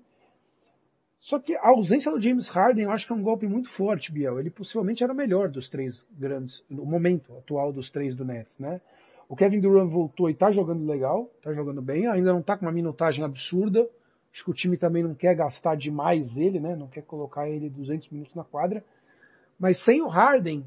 Só 1.19 1.39
que 1.39 1.55
a 1.55 1.69
ausência 1.69 2.11
do 2.11 2.19
James 2.19 2.47
Harden 2.49 2.83
eu 2.83 2.91
acho 2.91 3.07
que 3.07 3.13
é 3.13 3.15
um 3.15 3.23
golpe 3.23 3.47
muito 3.47 3.69
forte, 3.69 4.11
Biel. 4.11 4.39
Ele 4.39 4.49
possivelmente 4.49 5.03
era 5.03 5.13
o 5.13 5.15
melhor 5.15 5.47
dos 5.47 5.69
três 5.69 6.05
grandes, 6.11 6.63
no 6.69 6.85
momento 6.85 7.33
atual 7.37 7.71
dos 7.71 7.89
três 7.89 8.13
do 8.13 8.25
Nets, 8.25 8.57
né? 8.59 8.81
O 9.29 9.35
Kevin 9.35 9.61
Durant 9.61 9.89
voltou 9.89 10.29
e 10.29 10.33
tá 10.33 10.51
jogando 10.51 10.85
legal, 10.85 11.31
tá 11.41 11.53
jogando 11.53 11.81
bem, 11.81 12.07
ainda 12.07 12.33
não 12.33 12.41
tá 12.41 12.57
com 12.57 12.65
uma 12.65 12.73
minutagem 12.73 13.23
absurda. 13.23 13.87
Acho 14.33 14.43
que 14.43 14.51
o 14.51 14.53
time 14.53 14.75
também 14.75 15.01
não 15.01 15.15
quer 15.15 15.33
gastar 15.33 15.75
demais 15.75 16.35
ele, 16.35 16.59
né? 16.59 16.75
Não 16.75 16.87
quer 16.87 17.03
colocar 17.03 17.49
ele 17.49 17.69
200 17.69 18.09
minutos 18.09 18.35
na 18.35 18.43
quadra. 18.43 18.83
Mas 19.57 19.77
sem 19.77 20.01
o 20.01 20.07
Harden, 20.07 20.65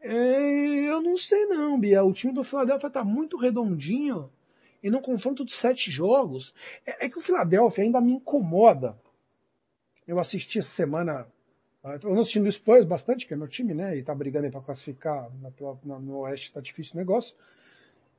é, 0.00 0.90
eu 0.90 1.02
não 1.02 1.16
sei 1.16 1.46
não, 1.46 1.78
Biel. 1.80 2.06
O 2.06 2.12
time 2.12 2.32
do 2.32 2.44
Philadelphia 2.44 2.88
tá 2.88 3.02
muito 3.02 3.36
redondinho 3.36 4.30
e 4.82 4.90
no 4.90 5.00
confronto 5.00 5.44
de 5.44 5.52
sete 5.52 5.90
jogos, 5.90 6.54
é, 6.86 7.06
é 7.06 7.08
que 7.08 7.18
o 7.18 7.22
Philadelphia 7.22 7.84
ainda 7.84 8.00
me 8.00 8.12
incomoda 8.12 8.98
eu 10.06 10.18
assisti 10.18 10.58
essa 10.58 10.70
semana, 10.70 11.26
eu 11.84 12.10
não 12.10 12.20
assistindo 12.20 12.46
o 12.46 12.52
Spurs 12.52 12.84
bastante, 12.86 13.26
que 13.26 13.34
é 13.34 13.36
meu 13.36 13.48
time, 13.48 13.74
né? 13.74 13.96
E 13.96 14.02
tá 14.02 14.14
brigando 14.14 14.46
aí 14.46 14.52
para 14.52 14.60
classificar 14.60 15.30
na, 15.40 15.50
na, 15.84 15.98
no 15.98 16.18
Oeste, 16.18 16.52
tá 16.52 16.60
difícil 16.60 16.94
o 16.94 16.98
negócio. 16.98 17.34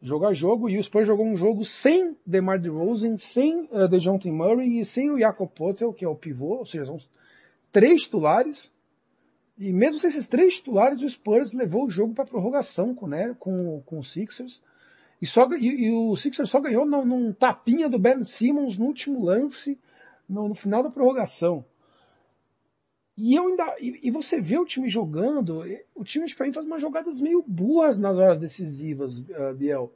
Jogar 0.01 0.33
jogo, 0.33 0.69
e 0.69 0.77
o 0.77 0.83
Spurs 0.83 1.07
jogou 1.07 1.25
um 1.25 1.37
jogo 1.37 1.63
sem 1.63 2.17
DeMar 2.25 2.59
DeRozan, 2.59 3.17
sem 3.17 3.69
uh, 3.71 3.87
DeJounte 3.87 4.29
Murray 4.29 4.79
e 4.79 4.85
sem 4.85 5.09
o 5.09 5.19
Jakob 5.19 5.49
Potel, 5.49 5.93
que 5.93 6.03
é 6.03 6.07
o 6.07 6.15
pivô, 6.15 6.57
ou 6.57 6.65
seja, 6.65 6.85
são 6.85 6.97
três 7.71 8.03
titulares. 8.03 8.69
E 9.57 9.71
mesmo 9.71 9.99
sem 9.99 10.09
esses 10.09 10.27
três 10.27 10.55
titulares, 10.55 11.01
o 11.01 11.09
Spurs 11.09 11.53
levou 11.53 11.85
o 11.85 11.89
jogo 11.89 12.13
para 12.13 12.25
prorrogação 12.25 12.93
com, 12.93 13.07
né, 13.07 13.35
com, 13.39 13.81
com 13.85 13.99
o 13.99 14.03
Sixers. 14.03 14.61
E, 15.21 15.25
só, 15.25 15.49
e, 15.53 15.87
e 15.87 15.91
o 15.91 16.15
Sixers 16.15 16.49
só 16.49 16.59
ganhou 16.59 16.85
num, 16.85 17.05
num, 17.05 17.33
tapinha 17.33 17.87
do 17.87 17.99
Ben 17.99 18.23
Simmons 18.23 18.77
no 18.77 18.85
último 18.85 19.23
lance, 19.23 19.79
no, 20.27 20.49
no 20.49 20.55
final 20.55 20.83
da 20.83 20.89
prorrogação. 20.89 21.65
E 23.15 23.35
eu 23.35 23.47
ainda. 23.47 23.75
E, 23.79 24.07
e, 24.07 24.11
você 24.11 24.41
vê 24.41 24.57
o 24.57 24.65
time 24.65 24.89
jogando, 24.89 25.63
o 25.93 26.03
time 26.03 26.25
de 26.25 26.35
faz 26.35 26.57
umas 26.57 26.81
jogadas 26.81 27.21
meio 27.21 27.43
burras 27.45 27.97
nas 27.97 28.17
horas 28.17 28.39
decisivas, 28.39 29.17
uh, 29.19 29.53
Biel. 29.55 29.93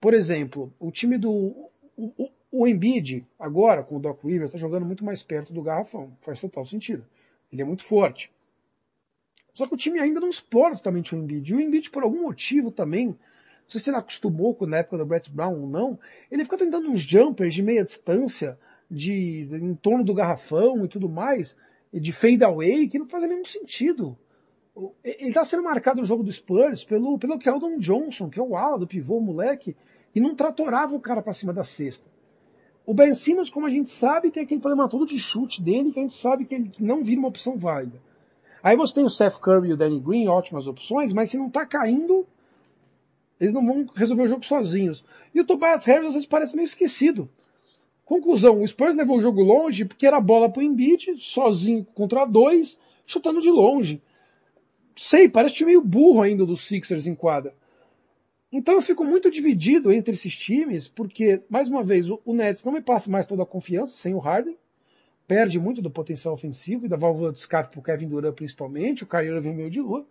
Por 0.00 0.14
exemplo, 0.14 0.72
o 0.78 0.90
time 0.90 1.18
do. 1.18 1.30
O, 1.32 2.12
o, 2.16 2.30
o 2.50 2.66
Embiid, 2.66 3.26
agora, 3.38 3.82
com 3.82 3.96
o 3.96 4.00
Doc 4.00 4.22
Rivers, 4.24 4.50
está 4.50 4.58
jogando 4.58 4.86
muito 4.86 5.04
mais 5.04 5.22
perto 5.22 5.52
do 5.52 5.62
garrafão. 5.62 6.16
Faz 6.20 6.40
total 6.40 6.64
sentido. 6.64 7.04
Ele 7.52 7.60
é 7.60 7.64
muito 7.64 7.84
forte. 7.84 8.32
Só 9.52 9.66
que 9.66 9.74
o 9.74 9.76
time 9.76 9.98
ainda 9.98 10.20
não 10.20 10.28
explora 10.28 10.76
totalmente 10.76 11.14
o 11.14 11.18
Embiid. 11.18 11.50
E 11.50 11.54
o 11.56 11.60
Embiid, 11.60 11.90
por 11.90 12.04
algum 12.04 12.22
motivo 12.22 12.70
também, 12.70 13.18
não 13.76 13.80
se 13.80 13.90
ele 13.90 13.96
acostumou 13.96 14.54
com 14.54 14.66
na 14.66 14.78
época 14.78 14.96
do 14.96 15.06
Brett 15.06 15.30
Brown 15.30 15.60
ou 15.60 15.66
não, 15.68 15.98
ele 16.30 16.44
fica 16.44 16.56
tentando 16.56 16.90
uns 16.90 17.00
jumpers 17.00 17.54
de 17.54 17.62
meia 17.62 17.84
distância, 17.84 18.58
de, 18.90 19.44
de 19.46 19.56
em 19.56 19.74
torno 19.74 20.02
do 20.02 20.14
garrafão 20.14 20.84
e 20.84 20.88
tudo 20.88 21.08
mais, 21.08 21.54
de 21.92 22.12
fade 22.12 22.42
away, 22.42 22.88
que 22.88 22.98
não 22.98 23.06
faz 23.06 23.28
nenhum 23.28 23.44
sentido. 23.44 24.16
Ele 25.04 25.28
está 25.28 25.44
sendo 25.44 25.62
marcado 25.62 26.00
no 26.00 26.06
jogo 26.06 26.22
do 26.22 26.32
Spurs 26.32 26.84
pelo, 26.84 27.18
pelo 27.18 27.38
Keldon 27.38 27.78
Johnson, 27.78 28.30
que 28.30 28.38
é 28.38 28.42
o 28.42 28.56
ala 28.56 28.78
do 28.78 28.86
pivô, 28.86 29.20
moleque, 29.20 29.76
e 30.14 30.20
não 30.20 30.34
tratorava 30.34 30.94
o 30.94 31.00
cara 31.00 31.20
para 31.20 31.34
cima 31.34 31.52
da 31.52 31.64
cesta. 31.64 32.08
O 32.86 32.94
Ben 32.94 33.14
Simmons, 33.14 33.50
como 33.50 33.66
a 33.66 33.70
gente 33.70 33.90
sabe, 33.90 34.30
tem 34.30 34.44
aquele 34.44 34.60
problema 34.60 34.88
todo 34.88 35.04
de 35.04 35.18
chute 35.18 35.60
dele, 35.60 35.92
que 35.92 35.98
a 35.98 36.02
gente 36.02 36.14
sabe 36.14 36.46
que 36.46 36.54
ele 36.54 36.70
não 36.80 37.04
vira 37.04 37.18
uma 37.18 37.28
opção 37.28 37.58
válida. 37.58 38.00
Aí 38.62 38.76
você 38.76 38.94
tem 38.94 39.04
o 39.04 39.10
Seth 39.10 39.38
Curry 39.40 39.68
e 39.68 39.72
o 39.74 39.76
Danny 39.76 40.00
Green, 40.00 40.26
ótimas 40.26 40.66
opções, 40.66 41.12
mas 41.12 41.28
se 41.30 41.36
não 41.36 41.48
está 41.48 41.66
caindo, 41.66 42.26
eles 43.40 43.54
não 43.54 43.64
vão 43.64 43.86
resolver 43.94 44.22
o 44.22 44.28
jogo 44.28 44.44
sozinhos. 44.44 45.04
E 45.34 45.40
o 45.40 45.44
Tobias 45.44 45.84
Harris 45.84 46.08
às 46.08 46.14
vezes 46.14 46.28
parece 46.28 46.56
meio 46.56 46.66
esquecido. 46.66 47.28
Conclusão, 48.04 48.62
o 48.62 48.66
Spurs 48.66 48.96
levou 48.96 49.18
o 49.18 49.20
jogo 49.20 49.42
longe 49.42 49.84
porque 49.84 50.06
era 50.06 50.20
bola 50.20 50.50
pro 50.50 50.62
Embiid, 50.62 51.16
sozinho 51.18 51.84
contra 51.94 52.24
dois, 52.24 52.78
chutando 53.06 53.40
de 53.40 53.50
longe. 53.50 54.02
Sei, 54.96 55.28
parece 55.28 55.56
time 55.56 55.72
meio 55.72 55.82
burro 55.82 56.22
ainda 56.22 56.44
dos 56.44 56.66
Sixers 56.66 57.06
em 57.06 57.14
quadra. 57.14 57.54
Então 58.50 58.74
eu 58.74 58.80
fico 58.80 59.04
muito 59.04 59.30
dividido 59.30 59.92
entre 59.92 60.14
esses 60.14 60.34
times, 60.34 60.88
porque, 60.88 61.42
mais 61.50 61.68
uma 61.68 61.84
vez, 61.84 62.08
o, 62.08 62.20
Nets 62.32 62.64
não 62.64 62.72
me 62.72 62.80
passa 62.80 63.10
mais 63.10 63.26
toda 63.26 63.42
a 63.42 63.46
confiança 63.46 63.94
sem 63.94 64.14
o 64.14 64.18
Harden. 64.18 64.56
Perde 65.26 65.60
muito 65.60 65.82
do 65.82 65.90
potencial 65.90 66.32
ofensivo 66.32 66.86
e 66.86 66.88
da 66.88 66.96
válvula 66.96 67.30
de 67.30 67.36
escape 67.36 67.70
pro 67.70 67.82
Kevin 67.82 68.08
Durant 68.08 68.34
principalmente, 68.34 69.04
o 69.04 69.06
Kyrie 69.06 69.28
Irving 69.28 69.52
meio 69.52 69.70
de 69.70 69.82
lua. 69.82 70.06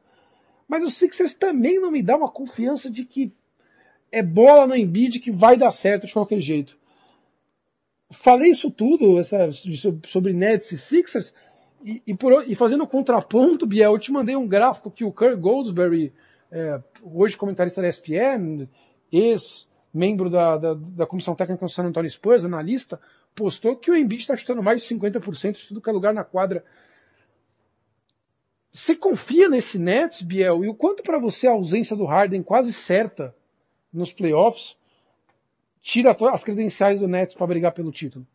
Mas 0.67 0.83
o 0.83 0.89
Sixers 0.89 1.33
também 1.33 1.79
não 1.79 1.91
me 1.91 2.03
dá 2.03 2.17
uma 2.17 2.29
confiança 2.29 2.89
de 2.89 3.05
que 3.05 3.31
é 4.11 4.21
bola 4.21 4.67
no 4.67 4.75
Embiid 4.75 5.19
que 5.19 5.31
vai 5.31 5.57
dar 5.57 5.71
certo 5.71 6.07
de 6.07 6.13
qualquer 6.13 6.41
jeito. 6.41 6.77
Falei 8.11 8.51
isso 8.51 8.71
tudo 8.71 9.19
essa, 9.19 9.49
sobre 10.05 10.33
Nets 10.33 10.71
e 10.71 10.77
Sixers, 10.77 11.33
e, 11.83 12.01
e, 12.07 12.15
por, 12.15 12.49
e 12.49 12.55
fazendo 12.55 12.87
contraponto, 12.87 13.65
Biel, 13.65 13.93
eu 13.93 13.99
te 13.99 14.11
mandei 14.11 14.35
um 14.35 14.47
gráfico 14.47 14.89
que 14.89 15.03
o 15.03 15.11
Kirk 15.11 15.35
Goldsberry, 15.35 16.13
é, 16.51 16.81
hoje 17.03 17.37
comentarista 17.37 17.81
da 17.81 17.89
ESPN, 17.89 18.67
ex-membro 19.11 20.29
da, 20.29 20.57
da, 20.57 20.73
da, 20.73 21.05
Comissão 21.05 21.35
Técnica 21.35 21.65
do 21.65 21.71
San 21.71 21.83
Antonio 21.83 22.09
Spurs, 22.09 22.45
analista, 22.45 22.99
postou 23.35 23.75
que 23.75 23.91
o 23.91 23.95
Embiid 23.95 24.21
está 24.21 24.35
chutando 24.35 24.63
mais 24.63 24.81
de 24.81 24.95
50% 24.95 25.57
de 25.57 25.67
tudo 25.67 25.81
que 25.81 25.89
é 25.89 25.93
lugar 25.93 26.13
na 26.13 26.23
quadra 26.23 26.63
você 28.77 28.95
confia 28.95 29.49
nesse 29.49 29.79
Nets, 29.79 30.21
Biel? 30.21 30.63
E 30.63 30.69
o 30.69 30.75
quanto 30.75 31.01
para 31.01 31.19
você 31.19 31.47
a 31.47 31.51
ausência 31.51 31.95
do 31.95 32.05
Harden 32.05 32.43
quase 32.43 32.71
certa 32.71 33.35
nos 33.91 34.13
playoffs 34.13 34.77
tira 35.81 36.15
as 36.31 36.43
credenciais 36.43 36.99
do 36.99 37.07
Nets 37.07 37.35
para 37.35 37.47
brigar 37.47 37.71
pelo 37.73 37.91
título? 37.91 38.25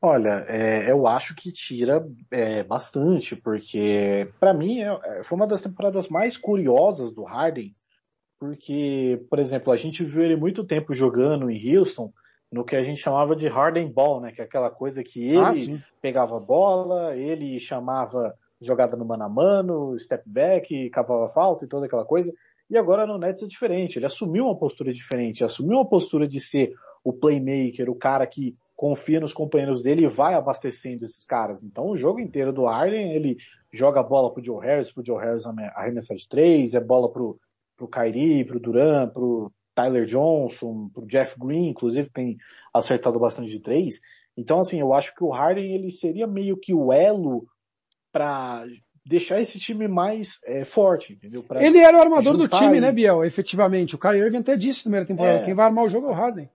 Olha, 0.00 0.46
é, 0.48 0.90
eu 0.90 1.06
acho 1.06 1.34
que 1.34 1.52
tira 1.52 2.06
é, 2.30 2.62
bastante, 2.62 3.34
porque 3.36 4.32
para 4.38 4.54
mim 4.54 4.80
é, 4.80 4.98
é, 5.04 5.24
foi 5.24 5.36
uma 5.36 5.46
das 5.46 5.62
temporadas 5.62 6.08
mais 6.08 6.38
curiosas 6.38 7.10
do 7.10 7.24
Harden, 7.24 7.74
porque, 8.38 9.26
por 9.28 9.38
exemplo, 9.38 9.72
a 9.72 9.76
gente 9.76 10.02
viu 10.04 10.22
ele 10.22 10.36
muito 10.36 10.64
tempo 10.64 10.94
jogando 10.94 11.50
em 11.50 11.76
Houston, 11.76 12.12
no 12.50 12.64
que 12.64 12.74
a 12.74 12.82
gente 12.82 13.00
chamava 13.00 13.36
de 13.36 13.46
Harden 13.48 13.90
Ball, 13.90 14.20
né? 14.20 14.32
Que 14.32 14.40
é 14.40 14.44
aquela 14.44 14.70
coisa 14.70 15.02
que 15.04 15.28
ele 15.28 15.76
ah, 15.76 15.84
pegava 16.02 16.36
a 16.36 16.40
bola, 16.40 17.16
ele 17.16 17.58
chamava 17.60 18.34
jogada 18.60 18.96
no 18.96 19.04
mano 19.04 19.24
a 19.24 19.28
mano, 19.28 19.98
step 19.98 20.22
back, 20.26 20.90
cavava 20.90 21.28
falta 21.30 21.64
e 21.64 21.68
toda 21.68 21.86
aquela 21.86 22.04
coisa. 22.04 22.32
E 22.68 22.76
agora 22.76 23.06
no 23.06 23.18
Nets 23.18 23.42
é 23.42 23.46
diferente. 23.46 23.98
Ele 23.98 24.06
assumiu 24.06 24.44
uma 24.44 24.56
postura 24.56 24.92
diferente, 24.92 25.44
assumiu 25.44 25.78
uma 25.78 25.88
postura 25.88 26.26
de 26.26 26.40
ser 26.40 26.74
o 27.02 27.12
playmaker, 27.12 27.88
o 27.88 27.94
cara 27.94 28.26
que 28.26 28.54
confia 28.76 29.20
nos 29.20 29.32
companheiros 29.32 29.82
dele 29.82 30.04
e 30.04 30.08
vai 30.08 30.34
abastecendo 30.34 31.04
esses 31.04 31.26
caras. 31.26 31.62
Então 31.62 31.90
o 31.90 31.96
jogo 31.96 32.20
inteiro 32.20 32.52
do 32.52 32.64
Harden, 32.64 33.12
ele 33.12 33.36
joga 33.72 34.00
a 34.00 34.02
bola 34.02 34.32
pro 34.32 34.42
Joe 34.42 34.64
Harris, 34.64 34.92
pro 34.92 35.04
Joe 35.04 35.22
Harris 35.22 35.44
arremessar 35.74 36.16
de 36.16 36.28
três, 36.28 36.74
é 36.74 36.80
bola 36.80 37.10
pro, 37.10 37.38
pro 37.76 37.88
Kyrie, 37.88 38.44
pro 38.44 38.60
Duran, 38.60 39.08
pro 39.08 39.52
Tyler 39.82 40.06
Johnson, 40.06 40.90
pro 40.92 41.06
Jeff 41.06 41.38
Green, 41.38 41.68
inclusive, 41.68 42.08
tem 42.10 42.36
acertado 42.72 43.18
bastante 43.18 43.50
de 43.50 43.60
três. 43.60 44.00
Então, 44.36 44.60
assim, 44.60 44.80
eu 44.80 44.92
acho 44.94 45.14
que 45.14 45.24
o 45.24 45.30
Harden 45.30 45.74
ele 45.74 45.90
seria 45.90 46.26
meio 46.26 46.56
que 46.56 46.72
o 46.74 46.92
elo 46.92 47.46
para 48.12 48.64
deixar 49.04 49.40
esse 49.40 49.58
time 49.58 49.88
mais 49.88 50.38
é, 50.44 50.64
forte, 50.64 51.14
entendeu? 51.14 51.42
Pra 51.42 51.62
ele 51.62 51.78
era 51.78 51.96
o 51.96 52.00
armador 52.00 52.36
do 52.36 52.48
time, 52.48 52.72
ele. 52.72 52.80
né, 52.80 52.92
Biel? 52.92 53.24
Efetivamente. 53.24 53.94
O 53.94 53.98
Kyrie 53.98 54.20
Irving 54.20 54.38
até 54.38 54.56
disse 54.56 54.80
na 54.80 54.84
primeira 54.84 55.06
temporada, 55.06 55.38
é... 55.38 55.44
quem 55.44 55.54
vai 55.54 55.66
armar 55.66 55.84
o 55.84 55.88
jogo 55.88 56.08
é 56.08 56.10
o 56.10 56.14
Harden. 56.14 56.48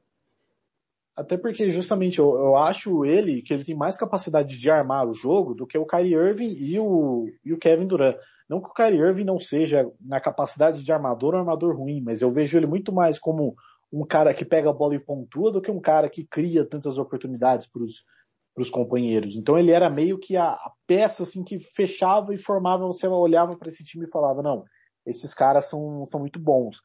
Até 1.16 1.38
porque, 1.38 1.70
justamente, 1.70 2.20
eu, 2.20 2.36
eu, 2.36 2.58
acho 2.58 3.06
ele 3.06 3.42
que 3.42 3.54
ele 3.54 3.64
tem 3.64 3.76
mais 3.76 3.96
capacidade 3.96 4.58
de 4.58 4.70
armar 4.70 5.08
o 5.08 5.14
jogo 5.14 5.54
do 5.54 5.66
que 5.66 5.78
o 5.78 5.86
Kyrie 5.86 6.14
Irving 6.14 6.52
e 6.52 6.78
o, 6.78 7.30
e 7.44 7.54
o 7.54 7.58
Kevin 7.58 7.88
Durant. 7.88 8.18
Não 8.50 8.62
que 8.62 8.68
o 8.68 8.74
Kyrie 8.74 9.00
Irving 9.00 9.24
não 9.24 9.40
seja 9.40 9.90
na 10.02 10.20
capacidade 10.20 10.84
de 10.84 10.92
armador 10.92 11.34
um 11.34 11.40
armador 11.40 11.76
ruim, 11.76 12.02
mas 12.02 12.22
eu 12.22 12.32
vejo 12.32 12.58
ele 12.58 12.68
muito 12.68 12.92
mais 12.92 13.18
como 13.18 13.56
um 13.92 14.06
cara 14.06 14.34
que 14.34 14.44
pega 14.44 14.70
a 14.70 14.74
bola 14.74 14.96
e 14.96 15.00
pontua 15.00 15.52
do 15.52 15.62
que 15.62 15.72
um 15.72 15.80
cara 15.80 16.10
que 16.10 16.26
cria 16.26 16.66
tantas 16.66 16.98
oportunidades 16.98 17.68
para 17.68 17.82
os 18.62 18.70
companheiros. 18.70 19.38
Então 19.38 19.58
ele 19.58 19.72
era 19.72 19.90
meio 19.90 20.20
que 20.20 20.36
a, 20.36 20.50
a, 20.50 20.72
peça 20.86 21.24
assim 21.24 21.46
que 21.46 21.60
fechava 21.60 22.34
e 22.36 22.38
formava, 22.38 22.86
você 22.86 23.08
olhava 23.08 23.56
para 23.56 23.70
esse 23.70 23.86
time 23.86 24.06
e 24.06 24.12
falava, 24.12 24.44
não, 24.44 24.66
esses 25.06 25.34
caras 25.34 25.66
são, 25.66 26.06
são 26.06 26.20
muito 26.20 26.40
bons. 26.40 26.82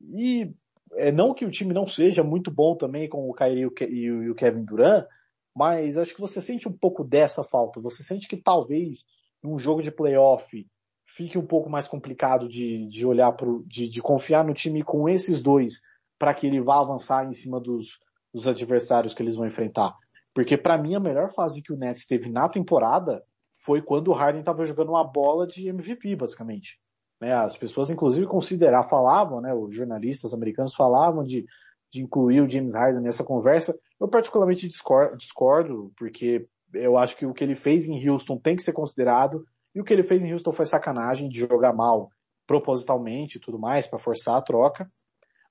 E 0.00 0.54
é, 0.94 1.10
não 1.10 1.34
que 1.34 1.44
o 1.44 1.50
time 1.50 1.72
não 1.72 1.86
seja 1.86 2.22
muito 2.22 2.50
bom 2.50 2.76
também 2.76 3.08
com 3.08 3.28
o 3.28 3.34
Kyrie 3.34 3.68
e 3.90 4.10
o, 4.30 4.34
Kevin 4.34 4.64
Durant, 4.64 5.06
mas 5.54 5.98
acho 5.98 6.14
que 6.14 6.20
você 6.20 6.40
sente 6.40 6.68
um 6.68 6.72
pouco 6.72 7.04
dessa 7.04 7.42
falta. 7.44 7.80
Você 7.80 8.02
sente 8.02 8.28
que 8.28 8.36
talvez 8.36 9.04
num 9.42 9.58
jogo 9.58 9.82
de 9.82 9.90
playoff 9.90 10.66
fique 11.04 11.36
um 11.36 11.46
pouco 11.46 11.68
mais 11.68 11.86
complicado 11.86 12.48
de, 12.48 12.86
de 12.88 13.06
olhar 13.06 13.32
pro, 13.32 13.64
de, 13.66 13.88
de 13.88 14.00
confiar 14.00 14.44
no 14.44 14.54
time 14.54 14.82
com 14.82 15.08
esses 15.08 15.42
dois 15.42 15.80
para 16.18 16.32
que 16.32 16.46
ele 16.46 16.60
vá 16.60 16.80
avançar 16.80 17.26
em 17.26 17.32
cima 17.32 17.60
dos, 17.60 17.98
dos 18.32 18.46
adversários 18.46 19.12
que 19.12 19.22
eles 19.22 19.36
vão 19.36 19.46
enfrentar. 19.46 19.94
Porque 20.34 20.56
para 20.56 20.78
mim 20.78 20.94
a 20.94 21.00
melhor 21.00 21.32
fase 21.34 21.62
que 21.62 21.72
o 21.72 21.76
Nets 21.76 22.06
teve 22.06 22.30
na 22.30 22.48
temporada 22.48 23.22
foi 23.56 23.82
quando 23.82 24.08
o 24.08 24.14
Harden 24.14 24.40
estava 24.40 24.64
jogando 24.64 24.90
uma 24.90 25.04
bola 25.04 25.46
de 25.46 25.68
MVP, 25.68 26.16
basicamente. 26.16 26.80
Né? 27.22 27.32
As 27.32 27.56
pessoas, 27.56 27.88
inclusive, 27.88 28.26
considerar, 28.26 28.88
falavam, 28.88 29.40
né? 29.40 29.54
Os 29.54 29.72
jornalistas 29.76 30.34
americanos 30.34 30.74
falavam 30.74 31.22
de, 31.22 31.46
de 31.88 32.02
incluir 32.02 32.40
o 32.40 32.50
James 32.50 32.74
Harden 32.74 33.00
nessa 33.00 33.22
conversa. 33.22 33.78
Eu 34.00 34.08
particularmente 34.08 34.66
discordo, 34.66 35.16
discordo, 35.16 35.92
porque 35.96 36.48
eu 36.74 36.98
acho 36.98 37.16
que 37.16 37.24
o 37.24 37.32
que 37.32 37.44
ele 37.44 37.54
fez 37.54 37.86
em 37.86 38.08
Houston 38.08 38.36
tem 38.36 38.56
que 38.56 38.62
ser 38.64 38.72
considerado. 38.72 39.46
E 39.72 39.80
o 39.80 39.84
que 39.84 39.92
ele 39.92 40.02
fez 40.02 40.24
em 40.24 40.32
Houston 40.32 40.52
foi 40.52 40.66
sacanagem 40.66 41.28
de 41.28 41.38
jogar 41.38 41.72
mal 41.72 42.10
propositalmente 42.44 43.38
e 43.38 43.40
tudo 43.40 43.56
mais 43.56 43.86
para 43.86 44.00
forçar 44.00 44.36
a 44.36 44.42
troca. 44.42 44.90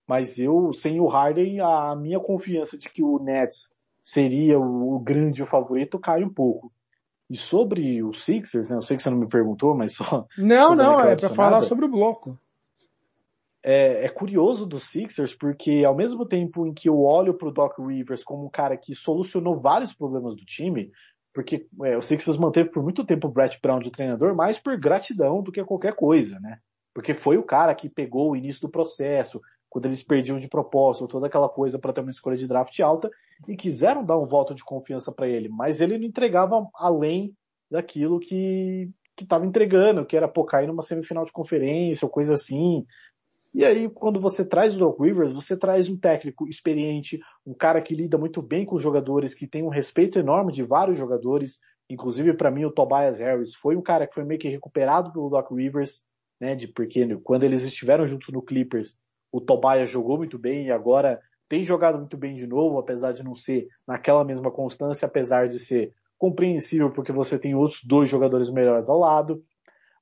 Mas 0.05 0.37
eu, 0.39 0.73
sem 0.73 0.99
o 0.99 1.07
Harden, 1.07 1.61
a 1.61 1.95
minha 1.95 2.19
confiança 2.19 2.77
de 2.77 2.89
que 2.89 3.01
o 3.01 3.17
Nets 3.17 3.71
seria 4.03 4.59
o, 4.59 4.99
grande 4.99 5.45
favorito 5.45 5.97
cai 5.97 6.21
um 6.21 6.33
pouco. 6.33 6.69
E 7.31 7.37
sobre 7.37 8.03
os 8.03 8.25
Sixers, 8.25 8.67
né? 8.67 8.75
Eu 8.75 8.81
sei 8.81 8.97
que 8.97 9.03
você 9.03 9.09
não 9.09 9.17
me 9.17 9.29
perguntou, 9.29 9.73
mas 9.73 9.93
só. 9.95 10.27
Não, 10.37 10.75
não, 10.75 10.99
é 10.99 11.15
para 11.15 11.29
falar 11.29 11.61
sobre 11.61 11.85
o 11.85 11.87
bloco. 11.87 12.37
É, 13.63 14.05
é, 14.05 14.09
curioso 14.09 14.65
dos 14.65 14.89
Sixers 14.89 15.33
porque 15.33 15.83
ao 15.85 15.95
mesmo 15.95 16.25
tempo 16.25 16.67
em 16.67 16.73
que 16.73 16.89
eu 16.89 16.99
olho 16.99 17.35
para 17.35 17.47
o 17.47 17.51
Doc 17.51 17.77
Rivers 17.77 18.23
como 18.23 18.47
um 18.47 18.49
cara 18.49 18.75
que 18.75 18.95
solucionou 18.95 19.61
vários 19.61 19.93
problemas 19.93 20.35
do 20.35 20.43
time, 20.43 20.91
porque 21.33 21.67
é, 21.83 21.95
o 21.95 22.01
Sixers 22.01 22.37
manteve 22.37 22.69
por 22.69 22.83
muito 22.83 23.05
tempo 23.05 23.27
o 23.27 23.31
Brett 23.31 23.57
Brown 23.61 23.79
de 23.79 23.91
treinador 23.91 24.35
mais 24.35 24.59
por 24.59 24.77
gratidão 24.77 25.41
do 25.41 25.53
que 25.53 25.63
qualquer 25.63 25.95
coisa, 25.95 26.37
né? 26.41 26.57
Porque 26.93 27.13
foi 27.13 27.37
o 27.37 27.43
cara 27.43 27.73
que 27.73 27.87
pegou 27.87 28.31
o 28.31 28.35
início 28.35 28.63
do 28.63 28.71
processo, 28.71 29.39
quando 29.71 29.85
eles 29.85 30.03
perdiam 30.03 30.37
de 30.37 30.49
propósito, 30.49 31.07
toda 31.07 31.27
aquela 31.27 31.47
coisa 31.47 31.79
para 31.79 31.93
ter 31.93 32.01
uma 32.01 32.11
escolha 32.11 32.35
de 32.35 32.45
draft 32.45 32.77
alta, 32.81 33.09
e 33.47 33.55
quiseram 33.55 34.03
dar 34.03 34.19
um 34.19 34.25
voto 34.25 34.53
de 34.53 34.65
confiança 34.65 35.13
para 35.13 35.29
ele, 35.29 35.47
mas 35.47 35.79
ele 35.79 35.97
não 35.97 36.05
entregava 36.05 36.67
além 36.75 37.33
daquilo 37.71 38.19
que 38.19 38.91
estava 39.17 39.45
entregando, 39.45 40.05
que 40.05 40.17
era 40.17 40.27
pô, 40.27 40.43
cair 40.43 40.67
numa 40.67 40.81
semifinal 40.81 41.23
de 41.23 41.31
conferência 41.31 42.05
ou 42.05 42.11
coisa 42.11 42.33
assim. 42.33 42.85
E 43.53 43.63
aí, 43.63 43.89
quando 43.89 44.19
você 44.19 44.43
traz 44.43 44.75
o 44.75 44.79
Doc 44.79 44.99
Rivers, 44.99 45.31
você 45.31 45.55
traz 45.55 45.89
um 45.89 45.97
técnico 45.97 46.45
experiente, 46.49 47.21
um 47.45 47.53
cara 47.53 47.81
que 47.81 47.95
lida 47.95 48.17
muito 48.17 48.41
bem 48.41 48.65
com 48.65 48.75
os 48.75 48.83
jogadores, 48.83 49.33
que 49.33 49.47
tem 49.47 49.63
um 49.63 49.69
respeito 49.69 50.19
enorme 50.19 50.51
de 50.51 50.63
vários 50.63 50.97
jogadores. 50.97 51.59
Inclusive, 51.89 52.33
para 52.33 52.51
mim, 52.51 52.65
o 52.65 52.71
Tobias 52.71 53.19
Harris 53.19 53.55
foi 53.55 53.77
um 53.77 53.81
cara 53.81 54.05
que 54.05 54.15
foi 54.15 54.25
meio 54.25 54.39
que 54.39 54.49
recuperado 54.49 55.13
pelo 55.13 55.29
Doc 55.29 55.49
Rivers, 55.49 56.01
né? 56.41 56.55
De, 56.55 56.67
porque 56.67 57.15
quando 57.23 57.43
eles 57.43 57.63
estiveram 57.63 58.05
juntos 58.05 58.33
no 58.33 58.41
Clippers, 58.41 58.97
o 59.31 59.39
Tobias 59.39 59.89
jogou 59.89 60.17
muito 60.17 60.37
bem 60.37 60.67
e 60.67 60.71
agora 60.71 61.19
tem 61.47 61.63
jogado 61.63 61.97
muito 61.97 62.17
bem 62.17 62.35
de 62.35 62.47
novo, 62.47 62.77
apesar 62.79 63.11
de 63.11 63.23
não 63.23 63.35
ser 63.35 63.67
naquela 63.87 64.23
mesma 64.23 64.51
constância, 64.51 65.05
apesar 65.05 65.47
de 65.47 65.59
ser 65.59 65.93
compreensível 66.17 66.91
porque 66.91 67.11
você 67.11 67.37
tem 67.37 67.55
outros 67.55 67.81
dois 67.83 68.09
jogadores 68.09 68.49
melhores 68.49 68.89
ao 68.89 68.99
lado 68.99 69.43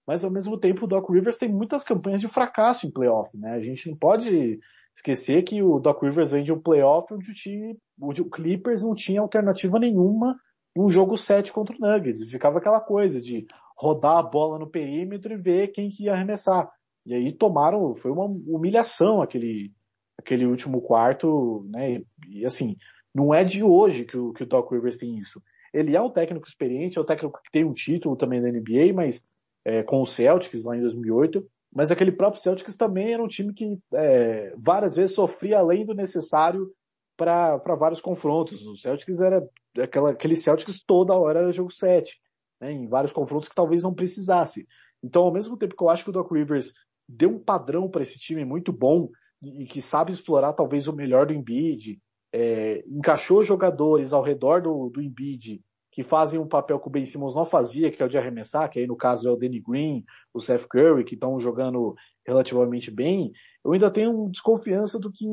mas 0.09 0.23
ao 0.23 0.31
mesmo 0.31 0.57
tempo 0.57 0.85
o 0.85 0.87
Doc 0.87 1.07
Rivers 1.07 1.37
tem 1.37 1.47
muitas 1.47 1.83
campanhas 1.83 2.19
de 2.19 2.27
fracasso 2.27 2.87
em 2.87 2.89
playoff, 2.89 3.29
né? 3.37 3.51
A 3.51 3.61
gente 3.61 3.87
não 3.87 3.95
pode 3.95 4.59
esquecer 4.95 5.43
que 5.43 5.61
o 5.61 5.79
Doc 5.79 6.01
Rivers 6.01 6.31
vem 6.31 6.43
de 6.43 6.51
um 6.51 6.59
playoff 6.59 7.13
onde 7.13 7.29
o, 7.29 7.33
time, 7.35 7.77
onde 8.01 8.19
o 8.19 8.27
Clippers 8.27 8.81
não 8.81 8.95
tinha 8.95 9.21
alternativa 9.21 9.77
nenhuma 9.77 10.35
um 10.75 10.89
jogo 10.89 11.15
7 11.15 11.53
contra 11.53 11.75
o 11.75 11.79
Nuggets. 11.79 12.27
Ficava 12.27 12.57
aquela 12.57 12.79
coisa 12.79 13.21
de 13.21 13.45
rodar 13.77 14.17
a 14.17 14.23
bola 14.23 14.57
no 14.57 14.67
perímetro 14.67 15.31
e 15.31 15.37
ver 15.37 15.67
quem 15.67 15.89
que 15.89 16.05
ia 16.05 16.13
arremessar. 16.13 16.71
E 17.05 17.13
aí 17.13 17.31
tomaram, 17.31 17.93
foi 17.95 18.11
uma 18.11 18.25
humilhação 18.25 19.21
aquele, 19.21 19.71
aquele 20.17 20.45
último 20.45 20.81
quarto, 20.81 21.65
né? 21.69 22.01
E 22.27 22.45
assim, 22.45 22.75
não 23.13 23.33
é 23.33 23.43
de 23.43 23.63
hoje 23.63 24.05
que 24.05 24.17
o, 24.17 24.33
que 24.33 24.43
o 24.43 24.45
Doc 24.45 24.71
Rivers 24.71 24.97
tem 24.97 25.17
isso. 25.17 25.41
Ele 25.73 25.95
é 25.95 26.01
um 26.01 26.09
técnico 26.09 26.47
experiente, 26.47 26.97
é 26.97 27.01
um 27.01 27.05
técnico 27.05 27.39
que 27.43 27.51
tem 27.51 27.63
um 27.63 27.73
título 27.73 28.15
também 28.15 28.41
da 28.41 28.51
NBA, 28.51 28.93
mas 28.93 29.23
é, 29.65 29.83
com 29.83 30.01
o 30.01 30.05
Celtics 30.05 30.65
lá 30.65 30.75
em 30.75 30.81
2008, 30.81 31.45
mas 31.73 31.91
aquele 31.91 32.11
próprio 32.11 32.41
Celtics 32.41 32.75
também 32.75 33.13
era 33.13 33.23
um 33.23 33.27
time 33.27 33.53
que 33.53 33.77
é, 33.93 34.53
várias 34.57 34.95
vezes 34.95 35.15
sofria 35.15 35.59
além 35.59 35.85
do 35.85 35.93
necessário 35.93 36.71
para 37.15 37.75
vários 37.77 38.01
confrontos. 38.01 38.65
O 38.65 38.77
Celtics 38.77 39.19
era 39.19 39.47
aquela, 39.77 40.11
aquele 40.11 40.35
Celtics 40.35 40.81
toda 40.81 41.13
hora 41.13 41.39
era 41.39 41.51
jogo 41.51 41.71
7, 41.71 42.19
né, 42.59 42.71
em 42.71 42.87
vários 42.87 43.13
confrontos 43.13 43.49
que 43.49 43.55
talvez 43.55 43.83
não 43.83 43.93
precisasse. 43.93 44.67
Então, 45.03 45.23
ao 45.23 45.33
mesmo 45.33 45.57
tempo 45.57 45.75
que 45.75 45.83
eu 45.83 45.89
acho 45.89 46.03
que 46.03 46.09
o 46.09 46.13
Doc 46.13 46.31
Rivers 46.31 46.73
deu 47.09 47.31
um 47.31 47.39
padrão 47.39 47.89
para 47.89 48.03
esse 48.03 48.19
time 48.19 48.45
muito 48.45 48.71
bom 48.71 49.09
e 49.41 49.65
que 49.65 49.81
sabe 49.81 50.11
explorar 50.11 50.53
talvez 50.53 50.87
o 50.87 50.93
melhor 50.93 51.25
do 51.25 51.33
Embiid, 51.33 51.99
é, 52.31 52.83
encaixou 52.87 53.41
jogadores 53.41 54.13
ao 54.13 54.21
redor 54.21 54.61
do, 54.61 54.89
do 54.89 55.01
Embiid 55.01 55.61
que 55.91 56.03
fazem 56.03 56.39
um 56.39 56.47
papel 56.47 56.79
que 56.79 56.87
o 56.87 56.91
Ben 56.91 57.05
Simmons 57.05 57.35
não 57.35 57.45
fazia, 57.45 57.91
que 57.91 58.01
é 58.01 58.05
o 58.05 58.09
de 58.09 58.17
arremessar, 58.17 58.69
que 58.69 58.79
aí 58.79 58.85
no 58.85 58.95
caso 58.95 59.27
é 59.27 59.31
o 59.31 59.35
Danny 59.35 59.59
Green, 59.59 60.05
o 60.33 60.39
Seth 60.39 60.67
Curry, 60.69 61.03
que 61.03 61.15
estão 61.15 61.39
jogando 61.39 61.95
relativamente 62.25 62.91
bem, 62.91 63.31
eu 63.65 63.73
ainda 63.73 63.91
tenho 63.91 64.29
desconfiança 64.29 64.99
do 64.99 65.11
que 65.11 65.25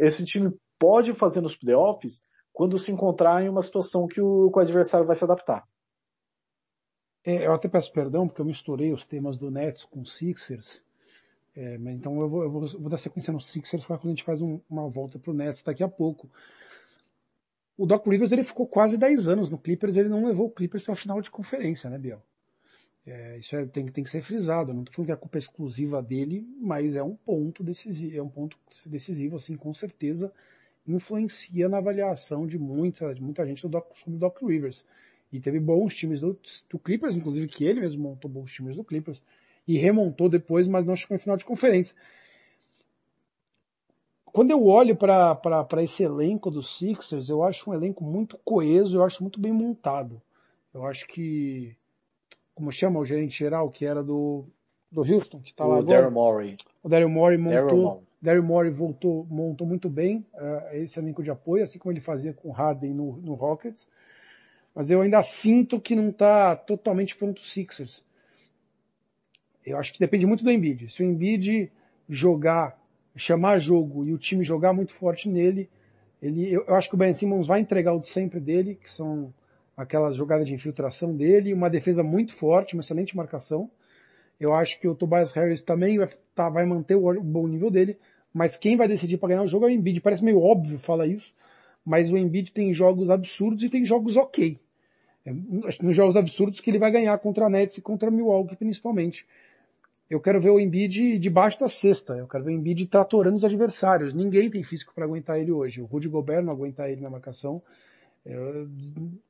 esse 0.00 0.24
time 0.24 0.52
pode 0.78 1.12
fazer 1.12 1.40
nos 1.40 1.56
playoffs 1.56 2.20
quando 2.52 2.78
se 2.78 2.92
encontrar 2.92 3.42
em 3.42 3.48
uma 3.48 3.60
situação 3.60 4.06
que 4.06 4.20
o, 4.20 4.50
que 4.50 4.58
o 4.58 4.62
adversário 4.62 5.06
vai 5.06 5.16
se 5.16 5.24
adaptar. 5.24 5.64
É, 7.26 7.46
eu 7.46 7.52
até 7.52 7.68
peço 7.68 7.92
perdão 7.92 8.28
porque 8.28 8.40
eu 8.40 8.46
misturei 8.46 8.92
os 8.92 9.04
temas 9.04 9.36
do 9.36 9.50
Nets 9.50 9.84
com 9.84 10.04
Sixers. 10.04 10.80
É, 11.56 11.78
mas 11.78 11.94
então 11.94 12.20
eu 12.20 12.28
vou, 12.28 12.42
eu 12.42 12.50
vou, 12.50 12.66
vou 12.66 12.88
dar 12.90 12.98
sequência 12.98 13.32
no 13.32 13.40
Sixers 13.40 13.86
quando 13.86 14.06
a 14.06 14.08
gente 14.08 14.24
faz 14.24 14.42
um, 14.42 14.60
uma 14.68 14.88
volta 14.88 15.18
para 15.18 15.30
o 15.30 15.34
Nets 15.34 15.62
daqui 15.62 15.84
a 15.84 15.88
pouco 15.88 16.28
o 17.76 17.86
Doc 17.86 18.06
Rivers 18.06 18.32
ele 18.32 18.44
ficou 18.44 18.66
quase 18.66 18.96
10 18.96 19.28
anos 19.28 19.50
no 19.50 19.58
Clippers, 19.58 19.96
ele 19.96 20.08
não 20.08 20.24
levou 20.24 20.46
o 20.46 20.50
Clippers 20.50 20.84
para 20.84 20.92
a 20.92 20.96
final 20.96 21.20
de 21.20 21.30
conferência, 21.30 21.90
né, 21.90 21.98
Biel? 21.98 22.22
É, 23.06 23.38
isso 23.38 23.54
é, 23.54 23.66
tem, 23.66 23.86
tem, 23.86 24.02
que 24.02 24.10
ser 24.10 24.22
frisado. 24.22 24.70
Eu 24.70 24.74
não 24.74 24.82
estou 24.82 24.94
falando 24.94 25.06
que 25.06 25.12
a 25.12 25.16
culpa 25.16 25.36
é 25.36 25.40
exclusiva 25.40 26.02
dele, 26.02 26.46
mas 26.58 26.96
é 26.96 27.02
um 27.02 27.14
ponto 27.14 27.62
decisivo, 27.62 28.16
é 28.16 28.22
um 28.22 28.28
ponto 28.28 28.56
decisivo, 28.86 29.36
assim, 29.36 29.56
com 29.56 29.74
certeza 29.74 30.32
influencia 30.86 31.68
na 31.68 31.78
avaliação 31.78 32.46
de 32.46 32.58
muita, 32.58 33.14
de 33.14 33.22
muita 33.22 33.44
gente 33.46 33.62
do 33.62 33.68
Doc, 33.68 33.94
sobre 33.94 34.16
o 34.16 34.18
Doc 34.18 34.40
Rivers. 34.42 34.84
E 35.32 35.40
teve 35.40 35.58
bons 35.58 35.94
times 35.94 36.20
do, 36.20 36.38
do, 36.70 36.78
Clippers, 36.78 37.16
inclusive 37.16 37.48
que 37.48 37.64
ele 37.64 37.80
mesmo 37.80 38.02
montou 38.02 38.30
bons 38.30 38.52
times 38.52 38.76
do 38.76 38.84
Clippers, 38.84 39.22
e 39.66 39.78
remontou 39.78 40.28
depois, 40.28 40.68
mas 40.68 40.86
não 40.86 40.96
chegou 40.96 41.16
em 41.16 41.20
final 41.20 41.36
de 41.36 41.44
conferência 41.44 41.94
quando 44.34 44.50
eu 44.50 44.66
olho 44.66 44.96
para 44.96 45.80
esse 45.84 46.02
elenco 46.02 46.50
dos 46.50 46.76
Sixers, 46.76 47.28
eu 47.28 47.44
acho 47.44 47.70
um 47.70 47.72
elenco 47.72 48.02
muito 48.02 48.36
coeso, 48.44 48.96
eu 48.98 49.04
acho 49.04 49.22
muito 49.22 49.38
bem 49.38 49.52
montado. 49.52 50.20
Eu 50.74 50.84
acho 50.84 51.06
que, 51.06 51.76
como 52.52 52.72
chama 52.72 52.98
o 52.98 53.06
gerente 53.06 53.38
geral, 53.38 53.70
que 53.70 53.86
era 53.86 54.02
do, 54.02 54.44
do 54.90 55.02
Houston, 55.02 55.38
que 55.38 55.50
está 55.50 55.64
lá 55.64 55.78
agora? 55.78 55.98
Daryl 55.98 56.10
Morey. 56.10 56.56
O 56.82 56.88
Daryl 56.88 57.08
Morey 57.08 57.38
montou, 57.38 58.02
Daryl 58.20 58.42
Morey 58.42 58.72
voltou, 58.72 59.24
montou 59.30 59.64
muito 59.64 59.88
bem 59.88 60.26
uh, 60.34 60.74
esse 60.74 60.98
elenco 60.98 61.22
de 61.22 61.30
apoio, 61.30 61.62
assim 61.62 61.78
como 61.78 61.92
ele 61.92 62.00
fazia 62.00 62.32
com 62.34 62.48
o 62.48 62.52
Harden 62.52 62.92
no, 62.92 63.18
no 63.18 63.34
Rockets. 63.34 63.88
Mas 64.74 64.90
eu 64.90 65.00
ainda 65.00 65.22
sinto 65.22 65.80
que 65.80 65.94
não 65.94 66.08
está 66.08 66.56
totalmente 66.56 67.14
pronto 67.14 67.38
o 67.38 67.44
Sixers. 67.44 68.02
Eu 69.64 69.78
acho 69.78 69.92
que 69.92 69.98
depende 69.98 70.26
muito 70.26 70.44
do 70.44 70.50
Embiid. 70.50 70.92
Se 70.92 71.02
o 71.02 71.06
Embiid 71.06 71.70
jogar 72.08 72.78
chamar 73.16 73.58
jogo 73.58 74.04
e 74.04 74.12
o 74.12 74.18
time 74.18 74.44
jogar 74.44 74.72
muito 74.72 74.92
forte 74.92 75.28
nele, 75.28 75.70
ele, 76.20 76.52
eu, 76.52 76.64
eu 76.66 76.74
acho 76.74 76.88
que 76.88 76.94
o 76.94 76.98
Ben 76.98 77.12
Simmons 77.12 77.46
vai 77.46 77.60
entregar 77.60 77.92
o 77.92 78.00
de 78.00 78.08
sempre 78.08 78.40
dele, 78.40 78.74
que 78.74 78.90
são 78.90 79.32
aquelas 79.76 80.16
jogadas 80.16 80.46
de 80.46 80.54
infiltração 80.54 81.14
dele, 81.14 81.52
uma 81.52 81.68
defesa 81.68 82.02
muito 82.02 82.34
forte, 82.34 82.74
uma 82.74 82.80
excelente 82.80 83.16
marcação. 83.16 83.70
Eu 84.38 84.52
acho 84.52 84.80
que 84.80 84.88
o 84.88 84.94
Tobias 84.94 85.32
Harris 85.32 85.62
também 85.62 85.98
vai, 85.98 86.08
tá, 86.34 86.48
vai 86.48 86.64
manter 86.66 86.96
o, 86.96 87.08
o, 87.08 87.22
bom 87.22 87.46
nível 87.46 87.70
dele, 87.70 87.96
mas 88.32 88.56
quem 88.56 88.76
vai 88.76 88.88
decidir 88.88 89.16
para 89.16 89.30
ganhar 89.30 89.42
o 89.42 89.48
jogo 89.48 89.66
é 89.66 89.68
o 89.68 89.70
Embiid. 89.70 90.00
Parece 90.00 90.24
meio 90.24 90.40
óbvio 90.40 90.78
falar 90.78 91.06
isso, 91.06 91.32
mas 91.84 92.10
o 92.10 92.16
Embiid 92.16 92.52
tem 92.52 92.72
jogos 92.72 93.10
absurdos 93.10 93.62
e 93.62 93.68
tem 93.68 93.84
jogos 93.84 94.16
ok. 94.16 94.58
É, 95.24 95.32
nos 95.82 95.96
jogos 95.96 96.16
absurdos 96.16 96.60
que 96.60 96.70
ele 96.70 96.78
vai 96.78 96.90
ganhar 96.90 97.16
contra 97.18 97.46
a 97.46 97.50
Nets 97.50 97.78
e 97.78 97.82
contra 97.82 98.08
a 98.08 98.12
Milwaukee 98.12 98.56
principalmente 98.56 99.26
eu 100.08 100.20
quero 100.20 100.40
ver 100.40 100.50
o 100.50 100.60
Embiid 100.60 101.18
debaixo 101.18 101.58
da 101.58 101.68
cesta. 101.68 102.14
Eu 102.14 102.26
quero 102.26 102.44
ver 102.44 102.50
o 102.50 102.54
Embiid 102.54 102.86
tratorando 102.86 103.36
os 103.36 103.44
adversários. 103.44 104.12
Ninguém 104.12 104.50
tem 104.50 104.62
físico 104.62 104.92
para 104.94 105.04
aguentar 105.04 105.38
ele 105.40 105.50
hoje. 105.50 105.80
O 105.80 105.86
Rudy 105.86 106.08
Gobert 106.08 106.44
não 106.44 106.52
aguenta 106.52 106.88
ele 106.88 107.00
na 107.00 107.10
marcação. 107.10 107.62
Eu 108.24 108.68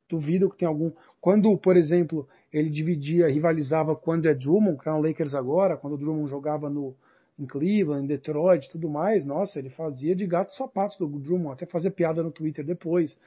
duvido 0.08 0.48
que 0.50 0.56
tenha 0.56 0.68
algum. 0.68 0.92
Quando, 1.20 1.56
por 1.58 1.76
exemplo, 1.76 2.28
ele 2.52 2.70
dividia, 2.70 3.28
rivalizava 3.28 3.96
com 3.96 4.10
o 4.10 4.14
André 4.14 4.34
Drummond, 4.34 4.78
que 4.78 4.88
era 4.88 4.96
no 4.96 5.04
Lakers 5.04 5.34
agora, 5.34 5.76
quando 5.76 5.94
o 5.94 5.98
Drummond 5.98 6.30
jogava 6.30 6.70
no, 6.70 6.94
em 7.38 7.46
Cleveland, 7.46 8.04
em 8.04 8.06
Detroit 8.06 8.70
tudo 8.70 8.88
mais, 8.88 9.24
nossa, 9.24 9.58
ele 9.58 9.70
fazia 9.70 10.14
de 10.14 10.26
gato 10.26 10.54
sapatos 10.54 10.96
do 10.96 11.08
Drummond, 11.08 11.54
até 11.54 11.66
fazer 11.66 11.90
piada 11.90 12.22
no 12.22 12.30
Twitter 12.30 12.64
depois. 12.64 13.18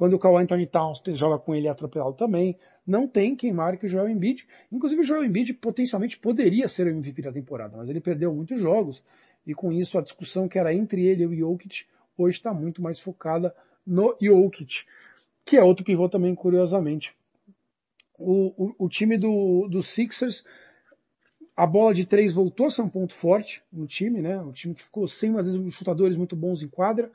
Quando 0.00 0.14
o 0.14 0.18
Carl 0.18 0.38
Anthony 0.38 0.66
Towns 0.66 1.02
joga 1.08 1.38
com 1.38 1.54
ele 1.54 1.66
é 1.66 1.70
atropelado 1.70 2.14
também. 2.14 2.56
Não 2.86 3.06
tem 3.06 3.36
quem 3.36 3.52
marque 3.52 3.84
o 3.84 3.88
Joel 3.88 4.08
Embiid. 4.08 4.48
Inclusive 4.72 5.02
o 5.02 5.04
Joel 5.04 5.26
Embiid 5.26 5.52
potencialmente 5.52 6.18
poderia 6.18 6.68
ser 6.68 6.86
o 6.86 6.88
MVP 6.88 7.20
da 7.20 7.30
temporada, 7.30 7.76
mas 7.76 7.86
ele 7.90 8.00
perdeu 8.00 8.34
muitos 8.34 8.58
jogos. 8.58 9.04
E 9.46 9.52
com 9.52 9.70
isso 9.70 9.98
a 9.98 10.00
discussão 10.00 10.48
que 10.48 10.58
era 10.58 10.72
entre 10.72 11.04
ele 11.04 11.24
e 11.24 11.26
o 11.26 11.36
Jokic 11.36 11.84
hoje 12.16 12.38
está 12.38 12.54
muito 12.54 12.80
mais 12.80 12.98
focada 12.98 13.54
no 13.86 14.16
Jokic, 14.18 14.86
que 15.44 15.58
é 15.58 15.62
outro 15.62 15.84
pivô 15.84 16.08
também, 16.08 16.34
curiosamente. 16.34 17.14
O, 18.18 18.54
o, 18.56 18.86
o 18.86 18.88
time 18.88 19.18
do, 19.18 19.68
do 19.68 19.82
Sixers, 19.82 20.42
a 21.54 21.66
bola 21.66 21.92
de 21.92 22.06
três 22.06 22.32
voltou 22.32 22.68
a 22.68 22.70
ser 22.70 22.80
um 22.80 22.88
ponto 22.88 23.12
forte 23.12 23.62
no 23.70 23.86
time, 23.86 24.22
né? 24.22 24.40
Um 24.40 24.52
time 24.52 24.74
que 24.74 24.82
ficou 24.82 25.06
sem, 25.06 25.36
às 25.36 25.44
vezes, 25.44 25.74
chutadores 25.74 26.16
muito 26.16 26.34
bons 26.34 26.62
em 26.62 26.68
quadra 26.68 27.12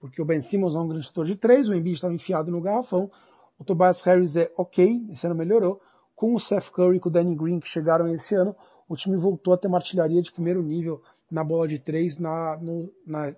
porque 0.00 0.20
o 0.20 0.24
Ben 0.24 0.40
Simmons 0.40 0.74
é 0.74 0.78
um 0.78 0.88
grande 0.88 1.06
chutor 1.06 1.24
de 1.24 1.36
três, 1.36 1.68
o 1.68 1.74
Embiid 1.74 1.96
estava 1.96 2.14
enfiado 2.14 2.50
no 2.50 2.60
garrafão, 2.60 3.10
o 3.58 3.64
Tobias 3.64 4.00
Harris 4.02 4.36
é 4.36 4.52
ok, 4.56 5.06
esse 5.10 5.26
ano 5.26 5.34
melhorou, 5.34 5.80
com 6.14 6.34
o 6.34 6.38
Seth 6.38 6.70
Curry 6.70 6.96
e 6.96 7.00
com 7.00 7.08
o 7.08 7.12
Danny 7.12 7.34
Green 7.34 7.60
que 7.60 7.68
chegaram 7.68 8.12
esse 8.14 8.34
ano, 8.34 8.54
o 8.88 8.96
time 8.96 9.16
voltou 9.16 9.52
a 9.52 9.58
ter 9.58 9.68
uma 9.68 9.78
artilharia 9.78 10.22
de 10.22 10.32
primeiro 10.32 10.62
nível 10.62 11.02
na 11.30 11.44
bola 11.44 11.68
de 11.68 11.78
três 11.78 12.18
na, 12.18 12.56
no, 12.56 12.90
na, 13.06 13.34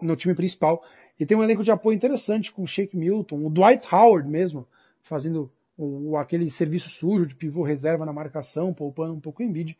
no 0.00 0.14
time 0.14 0.34
principal. 0.34 0.82
E 1.18 1.24
tem 1.24 1.36
um 1.36 1.42
elenco 1.42 1.62
de 1.62 1.70
apoio 1.70 1.96
interessante 1.96 2.52
com 2.52 2.62
o 2.62 2.66
Shake 2.66 2.96
Milton, 2.96 3.46
o 3.46 3.50
Dwight 3.50 3.86
Howard 3.92 4.28
mesmo, 4.28 4.66
fazendo 5.02 5.50
o, 5.76 6.16
aquele 6.16 6.50
serviço 6.50 6.88
sujo 6.88 7.26
de 7.26 7.34
pivô 7.34 7.62
reserva 7.62 8.04
na 8.04 8.12
marcação, 8.12 8.74
poupando 8.74 9.14
um 9.14 9.20
pouco 9.20 9.42
o 9.42 9.44
Embiid 9.44 9.76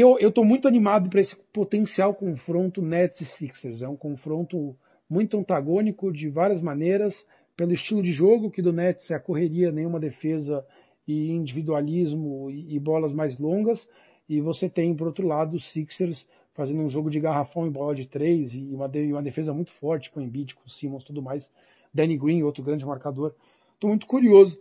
eu 0.00 0.28
estou 0.28 0.44
muito 0.44 0.66
animado 0.66 1.08
para 1.08 1.20
esse 1.20 1.36
potencial 1.52 2.14
confronto 2.14 2.82
Nets 2.82 3.20
e 3.20 3.24
Sixers. 3.24 3.80
É 3.80 3.88
um 3.88 3.96
confronto 3.96 4.76
muito 5.08 5.36
antagônico 5.36 6.12
de 6.12 6.28
várias 6.28 6.60
maneiras, 6.60 7.24
pelo 7.56 7.72
estilo 7.72 8.02
de 8.02 8.12
jogo, 8.12 8.50
que 8.50 8.60
do 8.60 8.72
Nets 8.72 9.10
é 9.10 9.14
a 9.14 9.20
correria, 9.20 9.70
nenhuma 9.70 10.00
defesa 10.00 10.66
e 11.06 11.30
individualismo 11.30 12.50
e, 12.50 12.74
e 12.74 12.80
bolas 12.80 13.12
mais 13.12 13.38
longas. 13.38 13.88
E 14.28 14.40
você 14.40 14.68
tem, 14.68 14.96
por 14.96 15.06
outro 15.06 15.26
lado, 15.26 15.54
os 15.54 15.70
Sixers 15.70 16.26
fazendo 16.54 16.82
um 16.82 16.88
jogo 16.88 17.10
de 17.10 17.20
garrafão 17.20 17.66
e 17.66 17.70
bola 17.70 17.94
de 17.94 18.06
três 18.06 18.54
e 18.54 18.70
uma, 18.72 18.88
de, 18.88 19.12
uma 19.12 19.22
defesa 19.22 19.52
muito 19.52 19.70
forte 19.72 20.10
com 20.10 20.18
o 20.18 20.22
Embiid, 20.22 20.54
com 20.54 20.66
o 20.66 20.70
Simmons 20.70 21.04
tudo 21.04 21.22
mais. 21.22 21.50
Danny 21.92 22.16
Green, 22.16 22.42
outro 22.42 22.64
grande 22.64 22.84
marcador. 22.84 23.34
Estou 23.74 23.90
muito 23.90 24.06
curioso. 24.06 24.58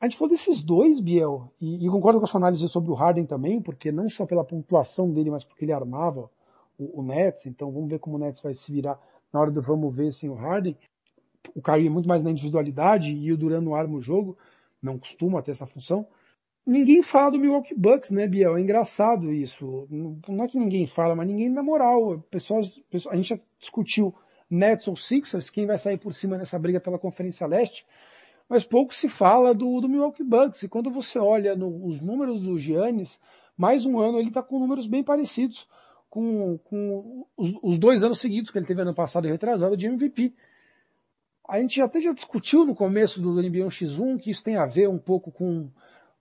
A 0.00 0.06
gente 0.06 0.16
falou 0.16 0.30
desses 0.30 0.62
dois, 0.62 1.00
Biel, 1.00 1.52
e, 1.60 1.84
e, 1.84 1.90
concordo 1.90 2.20
com 2.20 2.24
a 2.24 2.28
sua 2.28 2.38
análise 2.38 2.68
sobre 2.68 2.90
o 2.90 2.94
Harden 2.94 3.26
também, 3.26 3.60
porque 3.60 3.90
não 3.90 4.08
só 4.08 4.24
pela 4.24 4.44
pontuação 4.44 5.12
dele, 5.12 5.30
mas 5.30 5.42
porque 5.42 5.64
ele 5.64 5.72
armava 5.72 6.30
o, 6.78 7.00
o 7.00 7.02
Nets, 7.02 7.46
então 7.46 7.72
vamos 7.72 7.88
ver 7.88 7.98
como 7.98 8.16
o 8.16 8.18
Nets 8.18 8.40
vai 8.40 8.54
se 8.54 8.70
virar 8.70 8.98
na 9.32 9.40
hora 9.40 9.50
do 9.50 9.60
vamos 9.60 9.94
ver 9.94 10.12
sem 10.12 10.30
o 10.30 10.34
Harden. 10.34 10.76
O 11.52 11.60
Kyrie 11.60 11.88
é 11.88 11.90
muito 11.90 12.08
mais 12.08 12.22
na 12.22 12.30
individualidade 12.30 13.12
e 13.12 13.32
o 13.32 13.36
Duran 13.36 13.60
não 13.60 13.74
arma 13.74 13.96
o 13.96 14.00
jogo, 14.00 14.38
não 14.80 14.98
costuma 14.98 15.42
ter 15.42 15.50
essa 15.50 15.66
função. 15.66 16.06
Ninguém 16.64 17.02
fala 17.02 17.32
do 17.32 17.38
Milwaukee 17.38 17.74
Bucks, 17.74 18.10
né, 18.10 18.28
Biel? 18.28 18.56
É 18.56 18.60
engraçado 18.60 19.32
isso. 19.32 19.88
Não 19.90 20.44
é 20.44 20.48
que 20.48 20.58
ninguém 20.58 20.86
fala, 20.86 21.16
mas 21.16 21.26
ninguém 21.26 21.48
na 21.48 21.62
moral. 21.62 22.20
Pessoas, 22.30 22.80
a 23.10 23.16
gente 23.16 23.30
já 23.30 23.40
discutiu 23.58 24.14
Nets 24.48 24.86
ou 24.86 24.94
Sixers, 24.94 25.50
quem 25.50 25.66
vai 25.66 25.78
sair 25.78 25.98
por 25.98 26.14
cima 26.14 26.36
nessa 26.36 26.58
briga 26.58 26.78
pela 26.78 26.98
Conferência 26.98 27.46
Leste 27.46 27.86
mas 28.48 28.64
pouco 28.64 28.94
se 28.94 29.08
fala 29.08 29.54
do, 29.54 29.80
do 29.80 29.88
Milwaukee 29.88 30.24
Bucks. 30.24 30.62
E 30.62 30.68
quando 30.68 30.90
você 30.90 31.18
olha 31.18 31.54
no, 31.54 31.84
os 31.86 32.00
números 32.00 32.40
do 32.40 32.58
Giannis, 32.58 33.18
mais 33.56 33.84
um 33.84 33.98
ano 33.98 34.18
ele 34.18 34.28
está 34.28 34.42
com 34.42 34.58
números 34.58 34.86
bem 34.86 35.04
parecidos 35.04 35.68
com, 36.08 36.58
com 36.64 37.26
os, 37.36 37.52
os, 37.62 37.78
dois 37.78 38.02
anos 38.02 38.18
seguidos 38.18 38.50
que 38.50 38.58
ele 38.58 38.66
teve 38.66 38.80
ano 38.80 38.94
passado 38.94 39.26
e 39.26 39.30
retrasado 39.30 39.76
de 39.76 39.86
MVP. 39.86 40.32
A 41.46 41.60
gente 41.60 41.80
até 41.80 42.00
já 42.00 42.12
discutiu 42.12 42.64
no 42.64 42.74
começo 42.74 43.20
do 43.20 43.34
NBA 43.34 43.66
X1 43.66 44.18
que 44.18 44.30
isso 44.30 44.44
tem 44.44 44.56
a 44.56 44.66
ver 44.66 44.88
um 44.88 44.98
pouco 44.98 45.30
com, 45.30 45.68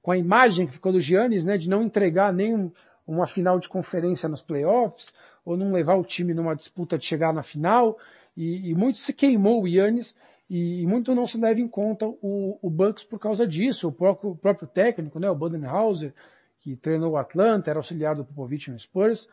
com 0.02 0.12
a 0.12 0.18
imagem 0.18 0.66
que 0.66 0.74
ficou 0.74 0.92
do 0.92 1.02
Giannis, 1.02 1.44
né, 1.44 1.58
de 1.58 1.70
não 1.70 1.82
entregar 1.82 2.34
nem 2.34 2.72
uma 3.06 3.26
final 3.26 3.60
de 3.60 3.70
conferência 3.70 4.28
nos 4.28 4.42
playoffs, 4.42 5.12
ou 5.46 5.56
não 5.56 5.72
levar 5.72 5.96
o 5.96 6.04
time 6.04 6.34
numa 6.34 6.56
disputa 6.56 6.98
de 6.98 7.06
chegar 7.06 7.34
na 7.34 7.44
final, 7.44 7.98
e, 8.36 8.70
e 8.70 8.76
muito 8.76 9.00
se 9.00 9.14
queimou 9.14 9.64
o 9.64 9.68
Giannis, 9.68 10.14
e, 10.50 10.86
muito 10.88 11.14
não 11.14 11.28
se 11.28 11.38
leva 11.38 11.60
em 11.60 11.68
conta 11.68 12.06
o, 12.06 12.58
o 12.62 12.70
Bucks 12.70 13.04
por 13.04 13.20
causa 13.20 13.46
disso. 13.46 13.90
O 13.90 13.92
próprio, 13.92 14.32
o 14.32 14.36
próprio 14.36 14.68
técnico, 14.68 15.20
né, 15.20 15.30
o 15.30 15.36
Budenhauser, 15.36 16.14
que 16.60 16.76
treinou 16.76 17.12
o 17.12 17.18
Atlanta, 17.18 17.70
era 17.70 17.80
auxiliar 17.80 18.16
do 18.16 18.26
Popovich 18.26 18.72
no 18.72 18.80
Spurs. 18.80 19.28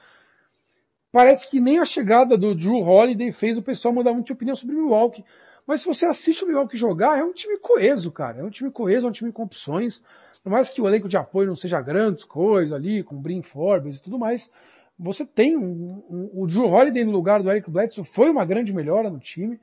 Parece 1.12 1.48
que 1.48 1.60
nem 1.60 1.78
a 1.78 1.84
chegada 1.84 2.36
do 2.36 2.54
Drew 2.54 2.80
Holiday 2.80 3.30
fez 3.30 3.56
o 3.56 3.62
pessoal 3.62 3.94
mudar 3.94 4.12
muito 4.12 4.26
de 4.26 4.32
opinião 4.32 4.56
sobre 4.56 4.74
o 4.74 4.78
Milwaukee. 4.80 5.24
Mas 5.66 5.80
se 5.80 5.86
você 5.86 6.04
assiste 6.04 6.44
o 6.44 6.46
Milwaukee 6.46 6.76
jogar, 6.76 7.18
é 7.18 7.24
um 7.24 7.32
time 7.32 7.56
coeso, 7.58 8.10
cara. 8.10 8.40
É 8.40 8.44
um 8.44 8.50
time 8.50 8.70
coeso, 8.70 9.06
é 9.06 9.08
um 9.10 9.12
time 9.12 9.32
com 9.32 9.44
opções. 9.44 10.02
Por 10.42 10.50
mais 10.50 10.68
que 10.68 10.82
o 10.82 10.86
elenco 10.86 11.08
de 11.08 11.16
apoio 11.16 11.48
não 11.48 11.56
seja 11.56 11.80
grandes 11.80 12.24
coisas 12.24 12.72
ali, 12.72 13.02
com 13.02 13.16
Brin 13.16 13.42
Forbes 13.42 13.98
e 13.98 14.02
tudo 14.02 14.18
mais, 14.18 14.50
você 14.98 15.24
tem 15.24 15.56
um, 15.56 16.04
um, 16.10 16.30
o 16.34 16.46
Drew 16.46 16.66
Holiday 16.66 17.04
no 17.04 17.12
lugar 17.12 17.42
do 17.42 17.50
Eric 17.50 17.70
Bledsoe 17.70 18.04
foi 18.04 18.28
uma 18.28 18.44
grande 18.44 18.72
melhora 18.72 19.08
no 19.08 19.18
time. 19.18 19.58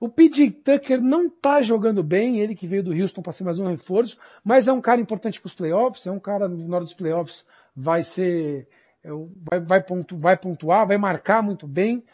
O 0.00 0.08
PJ 0.08 0.50
Tucker 0.50 1.00
não 1.02 1.28
tá 1.28 1.60
jogando 1.60 2.04
bem, 2.04 2.38
ele 2.38 2.54
que 2.54 2.68
veio 2.68 2.84
do 2.84 2.92
Houston 2.92 3.20
para 3.20 3.32
ser 3.32 3.42
mais 3.42 3.58
um 3.58 3.66
reforço, 3.66 4.16
mas 4.44 4.68
é 4.68 4.72
um 4.72 4.80
cara 4.80 5.00
importante 5.00 5.40
para 5.40 5.48
os 5.48 5.54
playoffs, 5.54 6.06
é 6.06 6.12
um 6.12 6.20
cara 6.20 6.48
na 6.48 6.76
hora 6.76 6.84
dos 6.84 6.94
playoffs 6.94 7.44
vai 7.74 8.04
ser, 8.04 8.68
é 9.02 9.08
vai, 9.50 9.60
vai, 9.60 9.82
pontu, 9.82 10.16
vai 10.16 10.36
pontuar, 10.36 10.86
vai 10.86 10.96
marcar 10.96 11.42
muito 11.42 11.66
bem. 11.66 12.04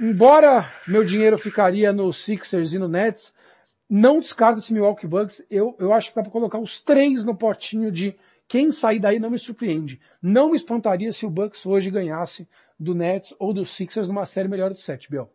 Embora 0.00 0.72
meu 0.86 1.04
dinheiro 1.04 1.36
ficaria 1.36 1.92
no 1.92 2.10
Sixers 2.10 2.72
e 2.72 2.78
no 2.78 2.88
Nets, 2.88 3.34
não 3.88 4.18
descarto 4.18 4.60
esse 4.60 4.72
Milwaukee 4.72 5.06
Bucks. 5.06 5.44
Eu, 5.50 5.76
eu 5.78 5.92
acho 5.92 6.08
que 6.08 6.16
dá 6.16 6.22
para 6.22 6.32
colocar 6.32 6.58
os 6.58 6.80
três 6.80 7.22
no 7.22 7.36
potinho 7.36 7.92
de 7.92 8.16
quem 8.46 8.72
sair 8.72 8.98
daí 8.98 9.18
não 9.18 9.28
me 9.28 9.38
surpreende. 9.38 10.00
Não 10.22 10.50
me 10.50 10.56
espantaria 10.56 11.12
se 11.12 11.26
o 11.26 11.30
Bucks 11.30 11.66
hoje 11.66 11.90
ganhasse 11.90 12.48
do 12.80 12.94
Nets 12.94 13.34
ou 13.38 13.52
do 13.52 13.64
Sixers 13.64 14.08
numa 14.08 14.24
série 14.24 14.48
melhor 14.48 14.72
de 14.72 14.80
sete, 14.80 15.10
Biel. 15.10 15.30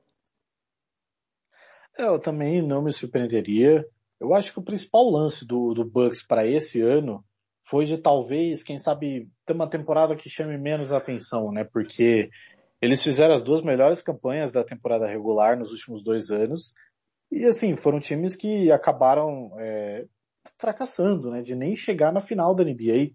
Eu 1.97 2.19
também 2.19 2.61
não 2.61 2.81
me 2.81 2.91
surpreenderia. 2.91 3.85
Eu 4.19 4.33
acho 4.33 4.53
que 4.53 4.59
o 4.59 4.63
principal 4.63 5.09
lance 5.09 5.45
do, 5.45 5.73
do 5.73 5.85
Bucks 5.85 6.25
para 6.25 6.45
esse 6.45 6.81
ano 6.81 7.23
foi 7.65 7.85
de 7.85 7.97
talvez, 7.97 8.63
quem 8.63 8.77
sabe, 8.77 9.29
ter 9.45 9.53
uma 9.53 9.69
temporada 9.69 10.15
que 10.15 10.29
chame 10.29 10.57
menos 10.57 10.91
atenção, 10.91 11.51
né? 11.51 11.63
Porque 11.63 12.29
eles 12.81 13.01
fizeram 13.01 13.33
as 13.33 13.43
duas 13.43 13.61
melhores 13.61 14.01
campanhas 14.01 14.51
da 14.51 14.63
temporada 14.63 15.07
regular 15.07 15.57
nos 15.57 15.71
últimos 15.71 16.03
dois 16.03 16.31
anos. 16.31 16.73
E 17.31 17.45
assim, 17.45 17.75
foram 17.75 17.99
times 17.99 18.35
que 18.35 18.71
acabaram 18.71 19.51
é, 19.59 20.05
fracassando, 20.57 21.31
né? 21.31 21.41
De 21.41 21.55
nem 21.55 21.75
chegar 21.75 22.11
na 22.11 22.21
final 22.21 22.53
da 22.53 22.63
NBA. 22.63 23.11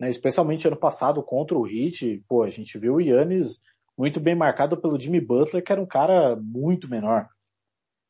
Né? 0.00 0.08
Especialmente 0.08 0.66
ano 0.66 0.76
passado 0.76 1.22
contra 1.22 1.56
o 1.56 1.66
Heat. 1.66 2.24
Pô, 2.28 2.42
a 2.42 2.50
gente 2.50 2.78
viu 2.78 2.94
o 2.94 3.00
Yannis 3.00 3.60
muito 3.96 4.18
bem 4.18 4.34
marcado 4.34 4.80
pelo 4.80 4.98
Jimmy 4.98 5.20
Butler, 5.20 5.62
que 5.62 5.70
era 5.70 5.80
um 5.80 5.86
cara 5.86 6.36
muito 6.36 6.88
menor. 6.88 7.28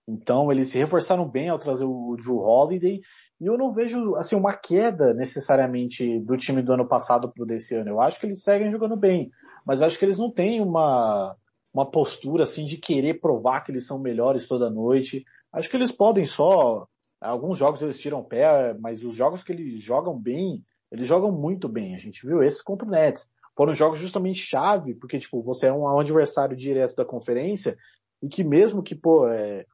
Então 0.07 0.53
eles 0.53 0.69
se 0.69 0.79
reforçaram 0.79 1.29
bem 1.29 1.49
ao 1.49 1.59
trazer 1.59 1.85
o 1.85 2.17
Drew 2.17 2.39
Holiday 2.39 3.01
e 3.41 3.47
eu 3.47 3.57
não 3.57 3.73
vejo 3.73 4.15
assim 4.17 4.37
uma 4.37 4.55
queda 4.55 5.15
necessariamente 5.15 6.21
do 6.21 6.37
time 6.37 6.63
do 6.63 6.73
ano 6.73 6.87
passado 6.87 7.31
para 7.33 7.43
o 7.43 7.47
desse 7.47 7.75
ano. 7.75 7.91
Eu 7.91 8.01
acho 8.01 8.21
que 8.21 8.27
eles 8.27 8.43
seguem 8.43 8.71
jogando 8.71 8.97
bem, 8.97 9.31
mas 9.67 9.83
acho 9.83 9.99
que 9.99 10.05
eles 10.05 10.19
não 10.19 10.31
têm 10.31 10.61
uma 10.61 11.37
uma 11.73 11.91
postura 11.91 12.45
assim 12.45 12.65
de 12.65 12.77
querer 12.77 13.21
provar 13.21 13.63
que 13.63 13.73
eles 13.73 13.87
são 13.87 13.99
melhores 13.99 14.47
toda 14.47 14.71
noite. 14.71 15.25
Acho 15.53 15.69
que 15.69 15.77
eles 15.77 15.91
podem 15.91 16.25
só 16.25 16.87
alguns 17.21 17.59
jogos 17.59 17.83
eles 17.83 17.99
tiram 17.99 18.23
pé, 18.23 18.75
mas 18.79 19.05
os 19.05 19.17
jogos 19.17 19.43
que 19.43 19.53
eles 19.53 19.83
jogam 19.83 20.17
bem, 20.17 20.63
eles 20.93 21.07
jogam 21.07 21.33
muito 21.33 21.69
bem. 21.69 21.95
A 21.95 21.99
gente 21.99 22.25
viu 22.25 22.43
esses 22.43 22.63
contra 22.63 22.87
o 22.87 22.91
Nets. 22.91 23.29
Foram 23.57 23.75
jogos 23.75 23.99
justamente 23.99 24.41
chave, 24.41 24.95
porque 24.95 25.19
tipo, 25.19 25.43
você 25.43 25.67
é 25.67 25.73
um 25.73 25.99
adversário 25.99 26.57
direto 26.57 26.95
da 26.95 27.05
conferência 27.05 27.77
e 28.23 28.29
que 28.29 28.43
mesmo 28.43 28.83
que, 28.83 28.95
pô, 28.95 29.29
é, 29.29 29.65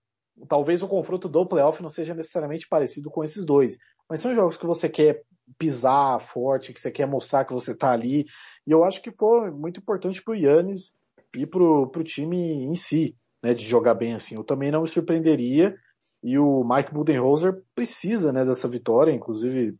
talvez 0.48 0.82
o 0.82 0.88
confronto 0.88 1.28
do 1.28 1.46
playoff 1.46 1.82
não 1.82 1.90
seja 1.90 2.14
necessariamente 2.14 2.68
parecido 2.68 3.10
com 3.10 3.22
esses 3.24 3.44
dois, 3.44 3.76
mas 4.08 4.20
são 4.20 4.34
jogos 4.34 4.56
que 4.56 4.66
você 4.66 4.88
quer 4.88 5.22
pisar 5.58 6.20
forte, 6.20 6.72
que 6.72 6.80
você 6.80 6.90
quer 6.90 7.06
mostrar 7.06 7.44
que 7.44 7.52
você 7.52 7.74
tá 7.74 7.92
ali, 7.92 8.24
e 8.66 8.70
eu 8.70 8.84
acho 8.84 9.02
que 9.02 9.10
foi 9.12 9.50
muito 9.50 9.80
importante 9.80 10.22
pro 10.22 10.34
Yannis 10.34 10.92
e 11.36 11.46
pro, 11.46 11.88
pro 11.88 12.04
time 12.04 12.36
em 12.64 12.74
si, 12.74 13.16
né, 13.42 13.54
de 13.54 13.64
jogar 13.64 13.94
bem 13.94 14.14
assim. 14.14 14.34
Eu 14.36 14.44
também 14.44 14.70
não 14.70 14.82
me 14.82 14.88
surpreenderia, 14.88 15.74
e 16.22 16.38
o 16.38 16.62
Mike 16.64 16.92
Budenholzer 16.92 17.62
precisa, 17.74 18.32
né, 18.32 18.44
dessa 18.44 18.68
vitória, 18.68 19.12
inclusive 19.12 19.74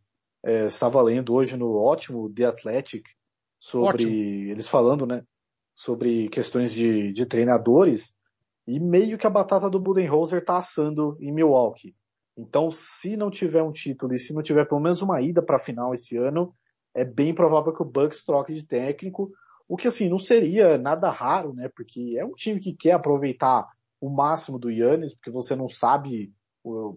é, 0.44 0.66
estava 0.66 1.03
lendo 1.03 1.35
hoje 1.35 1.57
no 1.57 1.77
ótimo 1.77 2.33
The 2.33 2.46
Athletic 2.46 3.05
sobre 3.59 4.05
Ótimo. 4.05 4.51
eles 4.53 4.66
falando, 4.66 5.07
né, 5.07 5.23
sobre 5.75 6.29
questões 6.29 6.73
de, 6.73 7.12
de 7.12 7.27
treinadores, 7.27 8.14
e 8.66 8.79
meio 8.79 9.18
que 9.18 9.27
a 9.27 9.31
batata 9.31 9.68
do 9.68 9.81
Budenholzer 9.81 10.44
tá 10.44 10.57
assando 10.59 11.16
em 11.20 11.33
Milwaukee. 11.33 11.94
Então, 12.37 12.70
se 12.70 13.16
não 13.16 13.31
tiver 13.31 13.62
um 13.62 13.73
título 13.73 14.14
e 14.14 14.18
se 14.18 14.33
não 14.33 14.42
tiver 14.42 14.66
pelo 14.66 14.81
menos 14.81 15.03
uma 15.03 15.20
ida 15.20 15.42
para 15.42 15.57
a 15.57 15.61
final 15.61 15.92
esse 15.92 16.16
ano, 16.16 16.55
é 16.94 17.05
bem 17.05 17.35
provável 17.35 17.73
que 17.75 17.83
o 17.83 17.87
Bucks 17.87 18.25
troque 18.25 18.55
de 18.55 18.66
técnico, 18.66 19.31
o 19.68 19.77
que 19.77 19.88
assim 19.88 20.09
não 20.09 20.18
seria 20.18 20.79
nada 20.79 21.11
raro, 21.11 21.53
né? 21.53 21.70
Porque 21.75 22.16
é 22.18 22.25
um 22.25 22.33
time 22.33 22.59
que 22.59 22.75
quer 22.75 22.92
aproveitar 22.92 23.68
o 24.01 24.09
máximo 24.09 24.59
do 24.59 24.70
Yannis, 24.70 25.14
porque 25.14 25.31
você 25.31 25.55
não 25.55 25.68
sabe, 25.68 26.33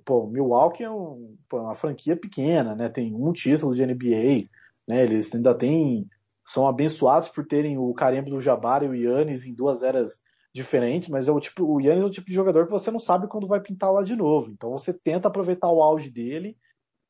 pô, 0.06 0.28
Milwaukee 0.28 0.84
é 0.84 0.90
um, 0.90 1.36
pô, 1.50 1.60
uma 1.60 1.76
franquia 1.76 2.16
pequena, 2.16 2.76
né? 2.76 2.90
Tem 2.90 3.14
um 3.14 3.32
título 3.34 3.76
de 3.76 3.86
NBA, 3.86 4.48
né? 4.88 5.04
Eles 5.04 5.34
ainda 5.36 5.54
têm 5.54 6.08
são 6.46 6.68
abençoados 6.68 7.30
por 7.30 7.46
terem 7.46 7.78
o 7.78 7.94
carimbo 7.94 8.30
do 8.30 8.42
Jabbar 8.42 8.84
e 8.84 8.88
o 8.88 8.96
Yannis 8.96 9.46
em 9.46 9.54
duas 9.54 9.82
eras 9.82 10.22
diferente, 10.54 11.10
mas 11.10 11.28
é 11.28 11.32
o 11.32 11.40
tipo, 11.40 11.66
o 11.66 11.82
Yannis 11.82 12.04
é 12.04 12.06
o 12.06 12.12
tipo 12.12 12.28
de 12.28 12.34
jogador 12.34 12.66
que 12.66 12.72
você 12.72 12.92
não 12.92 13.00
sabe 13.00 13.28
quando 13.28 13.48
vai 13.48 13.60
pintar 13.60 13.92
lá 13.92 14.04
de 14.04 14.16
novo. 14.16 14.52
Então 14.52 14.72
você 14.72 14.94
tenta 14.94 15.28
aproveitar 15.28 15.70
o 15.70 15.82
auge 15.82 16.12
dele 16.12 16.56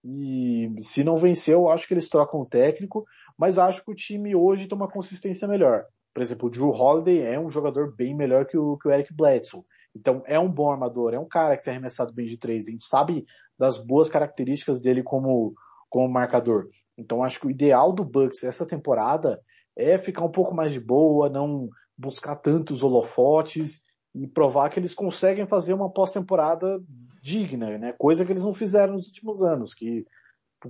e 0.03 0.73
se 0.79 1.03
não 1.03 1.17
venceu, 1.17 1.69
acho 1.69 1.87
que 1.87 1.93
eles 1.93 2.09
trocam 2.09 2.41
o 2.41 2.45
técnico, 2.45 3.05
mas 3.37 3.57
acho 3.57 3.83
que 3.83 3.91
o 3.91 3.95
time 3.95 4.35
hoje 4.35 4.67
tem 4.67 4.77
uma 4.77 4.89
consistência 4.89 5.47
melhor. 5.47 5.85
Por 6.13 6.21
exemplo, 6.21 6.47
o 6.47 6.51
Drew 6.51 6.69
Holiday 6.69 7.21
é 7.21 7.39
um 7.39 7.51
jogador 7.51 7.93
bem 7.95 8.15
melhor 8.15 8.45
que 8.45 8.57
o, 8.57 8.77
que 8.77 8.87
o 8.87 8.91
Eric 8.91 9.13
Bledsoe. 9.13 9.63
Então 9.95 10.23
é 10.25 10.39
um 10.39 10.49
bom 10.49 10.71
armador, 10.71 11.13
é 11.13 11.19
um 11.19 11.27
cara 11.27 11.57
que 11.57 11.63
tem 11.63 11.71
arremessado 11.71 12.13
bem 12.13 12.25
de 12.25 12.37
três. 12.37 12.67
A 12.67 12.71
gente 12.71 12.85
sabe 12.85 13.25
das 13.57 13.77
boas 13.77 14.09
características 14.09 14.81
dele 14.81 15.03
como, 15.03 15.53
como 15.89 16.07
marcador. 16.07 16.69
Então 16.97 17.23
acho 17.23 17.39
que 17.39 17.47
o 17.47 17.51
ideal 17.51 17.91
do 17.91 18.03
Bucks 18.03 18.43
essa 18.43 18.65
temporada 18.65 19.39
é 19.75 19.97
ficar 19.97 20.23
um 20.23 20.31
pouco 20.31 20.53
mais 20.53 20.71
de 20.71 20.79
boa, 20.79 21.29
não 21.29 21.69
buscar 21.97 22.35
tantos 22.35 22.83
holofotes 22.83 23.81
e 24.13 24.27
provar 24.27 24.69
que 24.69 24.79
eles 24.79 24.93
conseguem 24.93 25.45
fazer 25.45 25.73
uma 25.73 25.89
pós-temporada 25.89 26.81
digna, 27.21 27.77
né? 27.77 27.93
Coisa 27.93 28.25
que 28.25 28.31
eles 28.31 28.43
não 28.43 28.53
fizeram 28.53 28.93
nos 28.93 29.07
últimos 29.07 29.43
anos, 29.43 29.73
que 29.73 30.05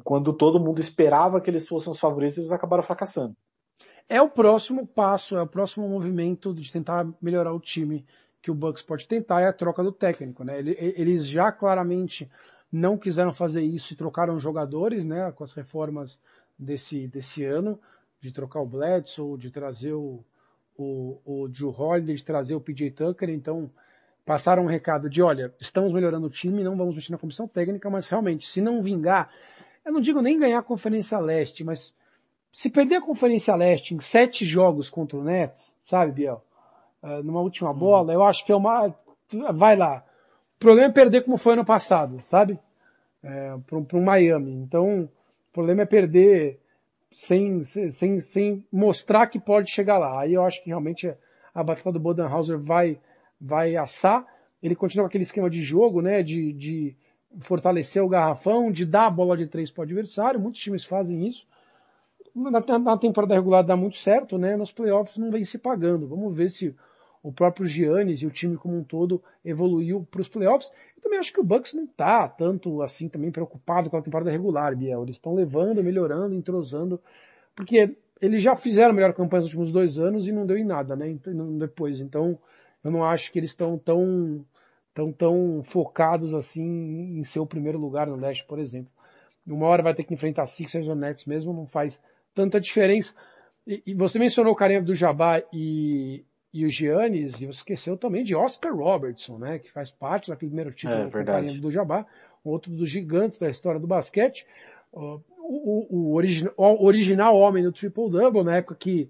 quando 0.03 0.33
todo 0.33 0.59
mundo 0.59 0.79
esperava 0.79 1.41
que 1.41 1.49
eles 1.49 1.67
fossem 1.67 1.91
os 1.91 1.99
favoritos, 1.99 2.37
eles 2.37 2.51
acabaram 2.51 2.83
fracassando. 2.83 3.35
É 4.07 4.21
o 4.21 4.29
próximo 4.29 4.85
passo, 4.85 5.35
é 5.35 5.41
o 5.41 5.47
próximo 5.47 5.87
movimento 5.87 6.53
de 6.53 6.71
tentar 6.71 7.07
melhorar 7.21 7.53
o 7.53 7.59
time 7.59 8.05
que 8.41 8.51
o 8.51 8.55
Bucks 8.55 8.83
pode 8.83 9.07
tentar, 9.07 9.41
é 9.41 9.47
a 9.47 9.53
troca 9.53 9.81
do 9.83 9.91
técnico, 9.91 10.43
né? 10.43 10.59
Eles 10.59 11.25
já 11.25 11.51
claramente 11.51 12.29
não 12.71 12.97
quiseram 12.97 13.33
fazer 13.33 13.61
isso 13.61 13.93
e 13.93 13.95
trocaram 13.95 14.39
jogadores, 14.39 15.05
né? 15.05 15.31
Com 15.31 15.43
as 15.43 15.53
reformas 15.53 16.19
desse, 16.57 17.07
desse 17.07 17.43
ano, 17.45 17.79
de 18.19 18.31
trocar 18.31 18.61
o 18.61 18.65
Bledsoe, 18.65 19.37
de 19.37 19.49
trazer 19.49 19.93
o, 19.93 20.23
o, 20.77 21.19
o 21.25 21.47
Drew 21.47 21.69
Holiday, 21.69 22.15
de 22.15 22.23
trazer 22.23 22.55
o 22.55 22.61
PJ 22.61 22.91
Tucker, 22.91 23.29
então 23.29 23.69
passaram 24.25 24.63
um 24.63 24.67
recado 24.67 25.09
de, 25.09 25.21
olha, 25.21 25.53
estamos 25.59 25.91
melhorando 25.91 26.27
o 26.27 26.29
time, 26.29 26.63
não 26.63 26.77
vamos 26.77 26.95
mexer 26.95 27.11
na 27.11 27.17
comissão 27.17 27.47
técnica, 27.47 27.89
mas 27.89 28.07
realmente, 28.07 28.47
se 28.47 28.61
não 28.61 28.81
vingar, 28.81 29.29
eu 29.85 29.91
não 29.91 29.99
digo 29.99 30.21
nem 30.21 30.39
ganhar 30.39 30.59
a 30.59 30.63
Conferência 30.63 31.19
Leste, 31.19 31.63
mas 31.63 31.93
se 32.51 32.69
perder 32.69 32.97
a 32.97 33.01
Conferência 33.01 33.55
Leste 33.55 33.93
em 33.93 33.99
sete 33.99 34.45
jogos 34.45 34.89
contra 34.89 35.17
o 35.17 35.23
Nets, 35.23 35.75
sabe, 35.85 36.11
Biel? 36.11 36.43
Uh, 37.01 37.21
numa 37.23 37.41
última 37.41 37.71
uhum. 37.71 37.77
bola, 37.77 38.13
eu 38.13 38.23
acho 38.23 38.45
que 38.45 38.51
é 38.51 38.55
uma. 38.55 38.95
Vai 39.53 39.75
lá. 39.75 40.05
O 40.55 40.59
problema 40.59 40.87
é 40.87 40.93
perder 40.93 41.23
como 41.23 41.35
foi 41.35 41.53
ano 41.53 41.65
passado, 41.65 42.21
sabe? 42.25 42.57
É, 43.21 43.57
para 43.67 43.97
o 43.97 44.01
Miami. 44.01 44.53
Então, 44.53 45.03
o 45.03 45.09
problema 45.51 45.81
é 45.81 45.85
perder 45.85 46.59
sem, 47.15 47.63
sem, 47.63 48.19
sem 48.19 48.65
mostrar 48.71 49.27
que 49.27 49.39
pode 49.39 49.71
chegar 49.71 49.97
lá. 49.97 50.21
Aí 50.21 50.33
eu 50.33 50.43
acho 50.43 50.61
que 50.63 50.69
realmente 50.69 51.13
a 51.53 51.63
batata 51.63 51.91
do 51.91 51.99
Bodenhauser 51.99 52.59
vai, 52.59 52.99
vai 53.39 53.75
assar. 53.75 54.25
Ele 54.61 54.75
continua 54.75 55.05
com 55.05 55.07
aquele 55.07 55.23
esquema 55.23 55.49
de 55.49 55.61
jogo, 55.61 56.01
né? 56.01 56.23
De, 56.23 56.53
de 56.53 56.95
fortalecer 57.39 58.03
o 58.03 58.09
garrafão, 58.09 58.71
de 58.71 58.85
dar 58.85 59.07
a 59.07 59.11
bola 59.11 59.35
de 59.37 59.47
três 59.47 59.71
para 59.71 59.81
o 59.81 59.83
adversário. 59.83 60.39
Muitos 60.39 60.61
times 60.61 60.85
fazem 60.85 61.27
isso. 61.27 61.45
Na, 62.35 62.79
na, 62.79 62.97
temporada 62.97 63.35
regular 63.35 63.63
dá 63.63 63.75
muito 63.75 63.97
certo, 63.97 64.37
né? 64.37 64.55
Nos 64.55 64.71
playoffs 64.71 65.17
não 65.17 65.29
vem 65.29 65.45
se 65.45 65.57
pagando. 65.57 66.07
Vamos 66.07 66.35
ver 66.35 66.49
se 66.49 66.75
o 67.23 67.31
próprio 67.31 67.65
Giannis 67.65 68.21
e 68.21 68.27
o 68.27 68.29
time 68.29 68.57
como 68.57 68.77
um 68.77 68.83
todo 68.83 69.23
evoluiu 69.45 70.05
para 70.11 70.21
os 70.21 70.27
playoffs. 70.27 70.69
Eu 70.97 71.01
também 71.01 71.17
acho 71.17 71.31
que 71.31 71.39
o 71.39 71.43
Bucks 71.43 71.73
não 71.73 71.85
está 71.85 72.27
tanto 72.27 72.81
assim 72.81 73.07
também 73.07 73.31
preocupado 73.31 73.89
com 73.89 73.95
a 73.95 74.01
temporada 74.01 74.29
regular, 74.29 74.75
Biel. 74.75 75.03
Eles 75.03 75.15
estão 75.15 75.33
levando, 75.33 75.81
melhorando, 75.81 76.35
entrosando, 76.35 77.01
porque 77.55 77.95
eles 78.21 78.43
já 78.43 78.55
fizeram 78.55 78.93
melhor 78.93 79.13
campanha 79.13 79.41
nos 79.41 79.51
últimos 79.51 79.71
dois 79.71 79.97
anos 79.97 80.27
e 80.27 80.33
não 80.33 80.45
deu 80.45 80.57
em 80.57 80.65
nada, 80.65 80.97
né? 80.97 81.17
Depois, 81.57 82.01
então 82.01 82.37
eu 82.83 82.91
não 82.91 83.03
acho 83.03 83.31
que 83.31 83.39
eles 83.39 83.51
estão 83.51 83.77
tão 83.77 84.45
tão 84.93 85.11
tão 85.11 85.63
focados 85.63 86.33
assim 86.33 87.19
em 87.19 87.23
ser 87.23 87.39
o 87.39 87.47
primeiro 87.47 87.79
lugar 87.79 88.05
no 88.07 88.17
leste, 88.17 88.45
por 88.45 88.59
exemplo. 88.59 88.91
Uma 89.47 89.67
hora 89.67 89.81
vai 89.81 89.95
ter 89.95 90.03
que 90.03 90.13
enfrentar 90.13 90.47
Sixers 90.47 90.87
ou 90.87 90.95
Nets 90.95 91.25
mesmo, 91.25 91.53
não 91.53 91.65
faz 91.65 91.99
tanta 92.35 92.59
diferença. 92.59 93.13
E, 93.65 93.81
e 93.87 93.93
você 93.93 94.19
mencionou 94.19 94.53
o 94.53 94.55
carinha 94.55 94.81
do 94.81 94.95
Jabá 94.95 95.41
e, 95.51 96.23
e 96.53 96.65
o 96.65 96.69
Giannis, 96.69 97.41
e 97.41 97.47
você 97.47 97.59
esqueceu 97.59 97.97
também 97.97 98.23
de 98.23 98.35
Oscar 98.35 98.75
Robertson, 98.75 99.39
né, 99.39 99.57
que 99.57 99.71
faz 99.71 99.91
parte 99.91 100.29
daquele 100.29 100.51
primeiro 100.51 100.71
título 100.71 100.99
é, 100.99 101.59
do 101.59 101.71
Jabá, 101.71 102.05
outro 102.43 102.71
dos 102.71 102.89
gigantes 102.89 103.39
da 103.39 103.49
história 103.49 103.79
do 103.79 103.87
basquete. 103.87 104.45
O, 104.91 105.19
o, 105.39 105.87
o, 105.89 106.13
origi 106.13 106.47
o 106.55 106.85
original 106.85 107.35
homem 107.35 107.63
do 107.63 107.71
triple-double, 107.71 108.43
na 108.43 108.57
época 108.57 108.75
que 108.75 109.09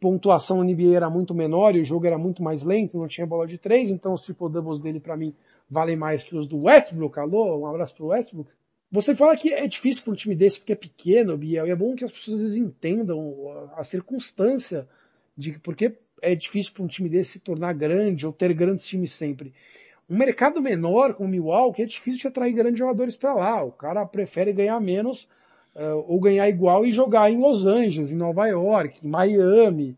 pontuação 0.00 0.58
na 0.58 0.64
NBA 0.64 0.96
era 0.96 1.08
muito 1.08 1.32
menor 1.32 1.76
e 1.76 1.80
o 1.80 1.84
jogo 1.84 2.06
era 2.06 2.18
muito 2.18 2.42
mais 2.42 2.64
lento, 2.64 2.98
não 2.98 3.06
tinha 3.06 3.26
bola 3.26 3.46
de 3.46 3.56
três, 3.56 3.88
então 3.88 4.12
os 4.12 4.22
triple-doubles 4.22 4.80
dele 4.80 4.98
para 4.98 5.16
mim 5.16 5.32
valem 5.70 5.96
mais 5.96 6.24
que 6.24 6.36
os 6.36 6.48
do 6.48 6.64
Westbrook. 6.64 7.18
Alô, 7.20 7.60
um 7.60 7.66
abraço 7.66 7.94
pro 7.94 8.06
Westbrook. 8.06 8.50
Você 8.90 9.14
fala 9.14 9.36
que 9.36 9.52
é 9.52 9.66
difícil 9.66 10.02
para 10.02 10.12
um 10.12 10.16
time 10.16 10.34
desse 10.34 10.58
porque 10.58 10.72
é 10.72 10.76
pequeno, 10.76 11.36
Biel, 11.36 11.66
e 11.66 11.70
é 11.70 11.76
bom 11.76 11.94
que 11.94 12.04
as 12.04 12.12
pessoas 12.12 12.56
entendam 12.56 13.70
a 13.76 13.84
circunstância 13.84 14.88
de 15.36 15.58
porque 15.58 15.96
é 16.22 16.34
difícil 16.34 16.72
para 16.72 16.82
um 16.82 16.86
time 16.86 17.08
desse 17.08 17.32
se 17.32 17.38
tornar 17.38 17.72
grande 17.74 18.26
ou 18.26 18.32
ter 18.32 18.52
grandes 18.54 18.86
times 18.86 19.12
sempre. 19.12 19.52
Um 20.08 20.16
mercado 20.16 20.60
menor 20.60 21.14
como 21.14 21.28
o 21.28 21.32
Milwaukee 21.32 21.82
é 21.82 21.86
difícil 21.86 22.20
de 22.20 22.28
atrair 22.28 22.52
grandes 22.52 22.78
jogadores 22.78 23.16
para 23.16 23.34
lá. 23.34 23.62
O 23.62 23.72
cara 23.72 24.04
prefere 24.04 24.52
ganhar 24.52 24.78
menos 24.80 25.28
uh, 25.74 26.04
ou 26.06 26.20
ganhar 26.20 26.48
igual 26.48 26.84
e 26.84 26.92
jogar 26.92 27.30
em 27.30 27.38
Los 27.38 27.64
Angeles, 27.64 28.10
em 28.10 28.16
Nova 28.16 28.46
York, 28.46 28.98
em 29.02 29.08
Miami, 29.08 29.96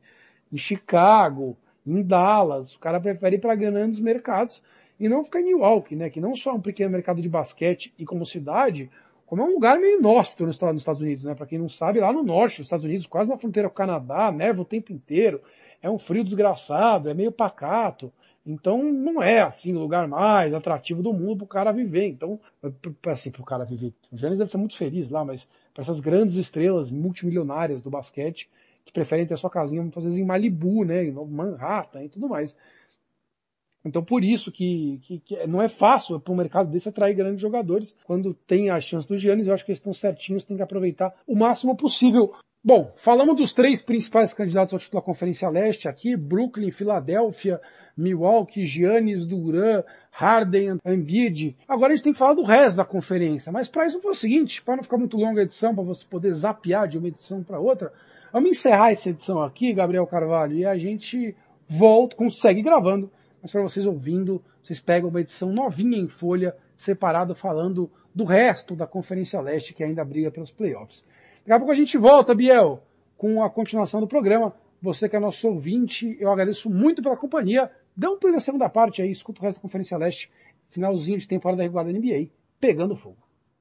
em 0.52 0.56
Chicago, 0.56 1.56
em 1.86 2.02
Dallas. 2.02 2.74
O 2.74 2.78
cara 2.78 3.00
prefere 3.00 3.36
ir 3.36 3.40
para 3.40 3.54
grandes 3.54 3.98
mercados 4.00 4.62
e 4.98 5.08
não 5.08 5.24
ficar 5.24 5.40
em 5.40 5.46
Milwaukee, 5.46 5.96
né? 5.96 6.08
Que 6.08 6.20
não 6.20 6.34
só 6.34 6.50
é 6.50 6.54
um 6.54 6.60
pequeno 6.60 6.90
mercado 6.90 7.20
de 7.20 7.28
basquete 7.28 7.92
e 7.98 8.04
como 8.04 8.24
cidade, 8.24 8.90
como 9.26 9.42
é 9.42 9.44
um 9.44 9.54
lugar 9.54 9.78
meio 9.78 9.98
inóspito 9.98 10.46
nos 10.46 10.56
Estados 10.56 11.02
Unidos, 11.02 11.24
né? 11.24 11.34
Para 11.34 11.46
quem 11.46 11.58
não 11.58 11.68
sabe, 11.68 12.00
lá 12.00 12.12
no 12.12 12.22
norte 12.22 12.58
dos 12.58 12.66
Estados 12.66 12.84
Unidos, 12.84 13.06
quase 13.06 13.28
na 13.28 13.36
fronteira 13.36 13.68
com 13.68 13.74
o 13.74 13.76
Canadá, 13.76 14.30
neva 14.30 14.62
o 14.62 14.64
tempo 14.64 14.92
inteiro, 14.92 15.42
é 15.82 15.90
um 15.90 15.98
frio 15.98 16.24
desgraçado, 16.24 17.10
é 17.10 17.14
meio 17.14 17.32
pacato. 17.32 18.12
Então 18.46 18.80
não 18.80 19.20
é 19.20 19.40
assim 19.40 19.74
o 19.74 19.80
lugar 19.80 20.06
mais 20.06 20.54
atrativo 20.54 21.02
do 21.02 21.12
mundo 21.12 21.38
para 21.38 21.44
o 21.44 21.48
cara 21.48 21.72
viver. 21.72 22.06
Então, 22.06 22.38
assim, 23.08 23.30
para 23.30 23.42
o 23.42 23.44
cara 23.44 23.64
viver. 23.64 23.92
O 24.12 24.16
Giannis 24.16 24.38
deve 24.38 24.50
ser 24.50 24.58
muito 24.58 24.76
feliz 24.76 25.08
lá, 25.08 25.24
mas 25.24 25.48
para 25.74 25.82
essas 25.82 25.98
grandes 25.98 26.36
estrelas 26.36 26.90
multimilionárias 26.90 27.82
do 27.82 27.90
basquete 27.90 28.48
que 28.84 28.92
preferem 28.92 29.26
ter 29.26 29.36
sua 29.36 29.50
casinha 29.50 29.82
muitas 29.82 30.04
vezes 30.04 30.16
em 30.16 30.24
Malibu, 30.24 30.84
né, 30.84 31.04
em 31.04 31.10
Manhattan 31.10 32.04
e 32.04 32.08
tudo 32.08 32.28
mais. 32.28 32.56
Então 33.86 34.02
por 34.02 34.24
isso 34.24 34.50
que, 34.50 34.98
que, 35.02 35.18
que 35.20 35.46
não 35.46 35.62
é 35.62 35.68
fácil 35.68 36.18
para 36.18 36.32
um 36.32 36.36
mercado 36.36 36.70
desse 36.70 36.88
atrair 36.88 37.14
grandes 37.14 37.40
jogadores. 37.40 37.94
Quando 38.04 38.34
tem 38.34 38.68
a 38.68 38.80
chance 38.80 39.06
do 39.06 39.16
Giannis, 39.16 39.46
eu 39.46 39.54
acho 39.54 39.64
que 39.64 39.70
eles 39.70 39.78
estão 39.78 39.94
certinhos, 39.94 40.44
tem 40.44 40.56
que 40.56 40.62
aproveitar 40.62 41.14
o 41.26 41.36
máximo 41.36 41.76
possível. 41.76 42.34
Bom, 42.64 42.92
falamos 42.96 43.36
dos 43.36 43.52
três 43.52 43.80
principais 43.80 44.34
candidatos 44.34 44.74
ao 44.74 44.80
título 44.80 45.00
da 45.00 45.06
Conferência 45.06 45.48
Leste 45.48 45.86
aqui, 45.86 46.16
Brooklyn, 46.16 46.72
Filadélfia, 46.72 47.60
Milwaukee, 47.96 48.64
Giannis, 48.64 49.24
Duran, 49.24 49.84
Harden, 50.10 50.78
Embiid. 50.84 51.56
Agora 51.68 51.92
a 51.92 51.96
gente 51.96 52.04
tem 52.04 52.12
que 52.12 52.18
falar 52.18 52.34
do 52.34 52.42
resto 52.42 52.76
da 52.76 52.84
conferência, 52.84 53.52
mas 53.52 53.68
para 53.68 53.86
isso 53.86 54.00
foi 54.00 54.10
o 54.10 54.16
seguinte, 54.16 54.60
para 54.62 54.76
não 54.76 54.82
ficar 54.82 54.98
muito 54.98 55.16
longa 55.16 55.40
a 55.40 55.44
edição, 55.44 55.74
para 55.74 55.84
você 55.84 56.04
poder 56.04 56.34
zapear 56.34 56.88
de 56.88 56.98
uma 56.98 57.06
edição 57.06 57.40
para 57.44 57.60
outra, 57.60 57.92
vamos 58.32 58.50
encerrar 58.50 58.90
essa 58.90 59.10
edição 59.10 59.40
aqui, 59.40 59.72
Gabriel 59.72 60.06
Carvalho, 60.06 60.56
e 60.56 60.66
a 60.66 60.76
gente 60.76 61.36
volta, 61.68 62.16
consegue 62.16 62.62
gravando, 62.62 63.10
mas 63.46 63.52
para 63.52 63.62
vocês 63.62 63.86
ouvindo, 63.86 64.42
vocês 64.60 64.80
pegam 64.80 65.08
uma 65.08 65.20
edição 65.20 65.52
novinha 65.52 65.96
em 65.96 66.08
folha, 66.08 66.56
separada, 66.76 67.32
falando 67.32 67.88
do 68.12 68.24
resto 68.24 68.74
da 68.74 68.88
Conferência 68.88 69.40
Leste 69.40 69.72
que 69.72 69.84
ainda 69.84 70.04
briga 70.04 70.32
pelos 70.32 70.50
playoffs. 70.50 71.04
Daqui 71.38 71.52
a 71.52 71.58
pouco 71.58 71.72
a 71.72 71.76
gente 71.76 71.96
volta, 71.96 72.34
Biel, 72.34 72.82
com 73.16 73.44
a 73.44 73.48
continuação 73.48 74.00
do 74.00 74.08
programa. 74.08 74.52
Você 74.82 75.08
que 75.08 75.14
é 75.14 75.20
nosso 75.20 75.46
ouvinte, 75.46 76.16
eu 76.18 76.32
agradeço 76.32 76.68
muito 76.68 77.00
pela 77.00 77.16
companhia. 77.16 77.70
Dê 77.96 78.08
um 78.08 78.18
play 78.18 78.32
na 78.32 78.40
segunda 78.40 78.68
parte 78.68 79.00
aí, 79.00 79.12
escuta 79.12 79.40
o 79.40 79.44
resto 79.44 79.58
da 79.58 79.62
Conferência 79.62 79.96
Leste, 79.96 80.28
finalzinho 80.68 81.18
de 81.18 81.28
temporada 81.28 81.62
regular 81.62 81.84
da 81.84 81.92
NBA, 81.92 82.30
pegando 82.60 82.96
fogo. 82.96 83.25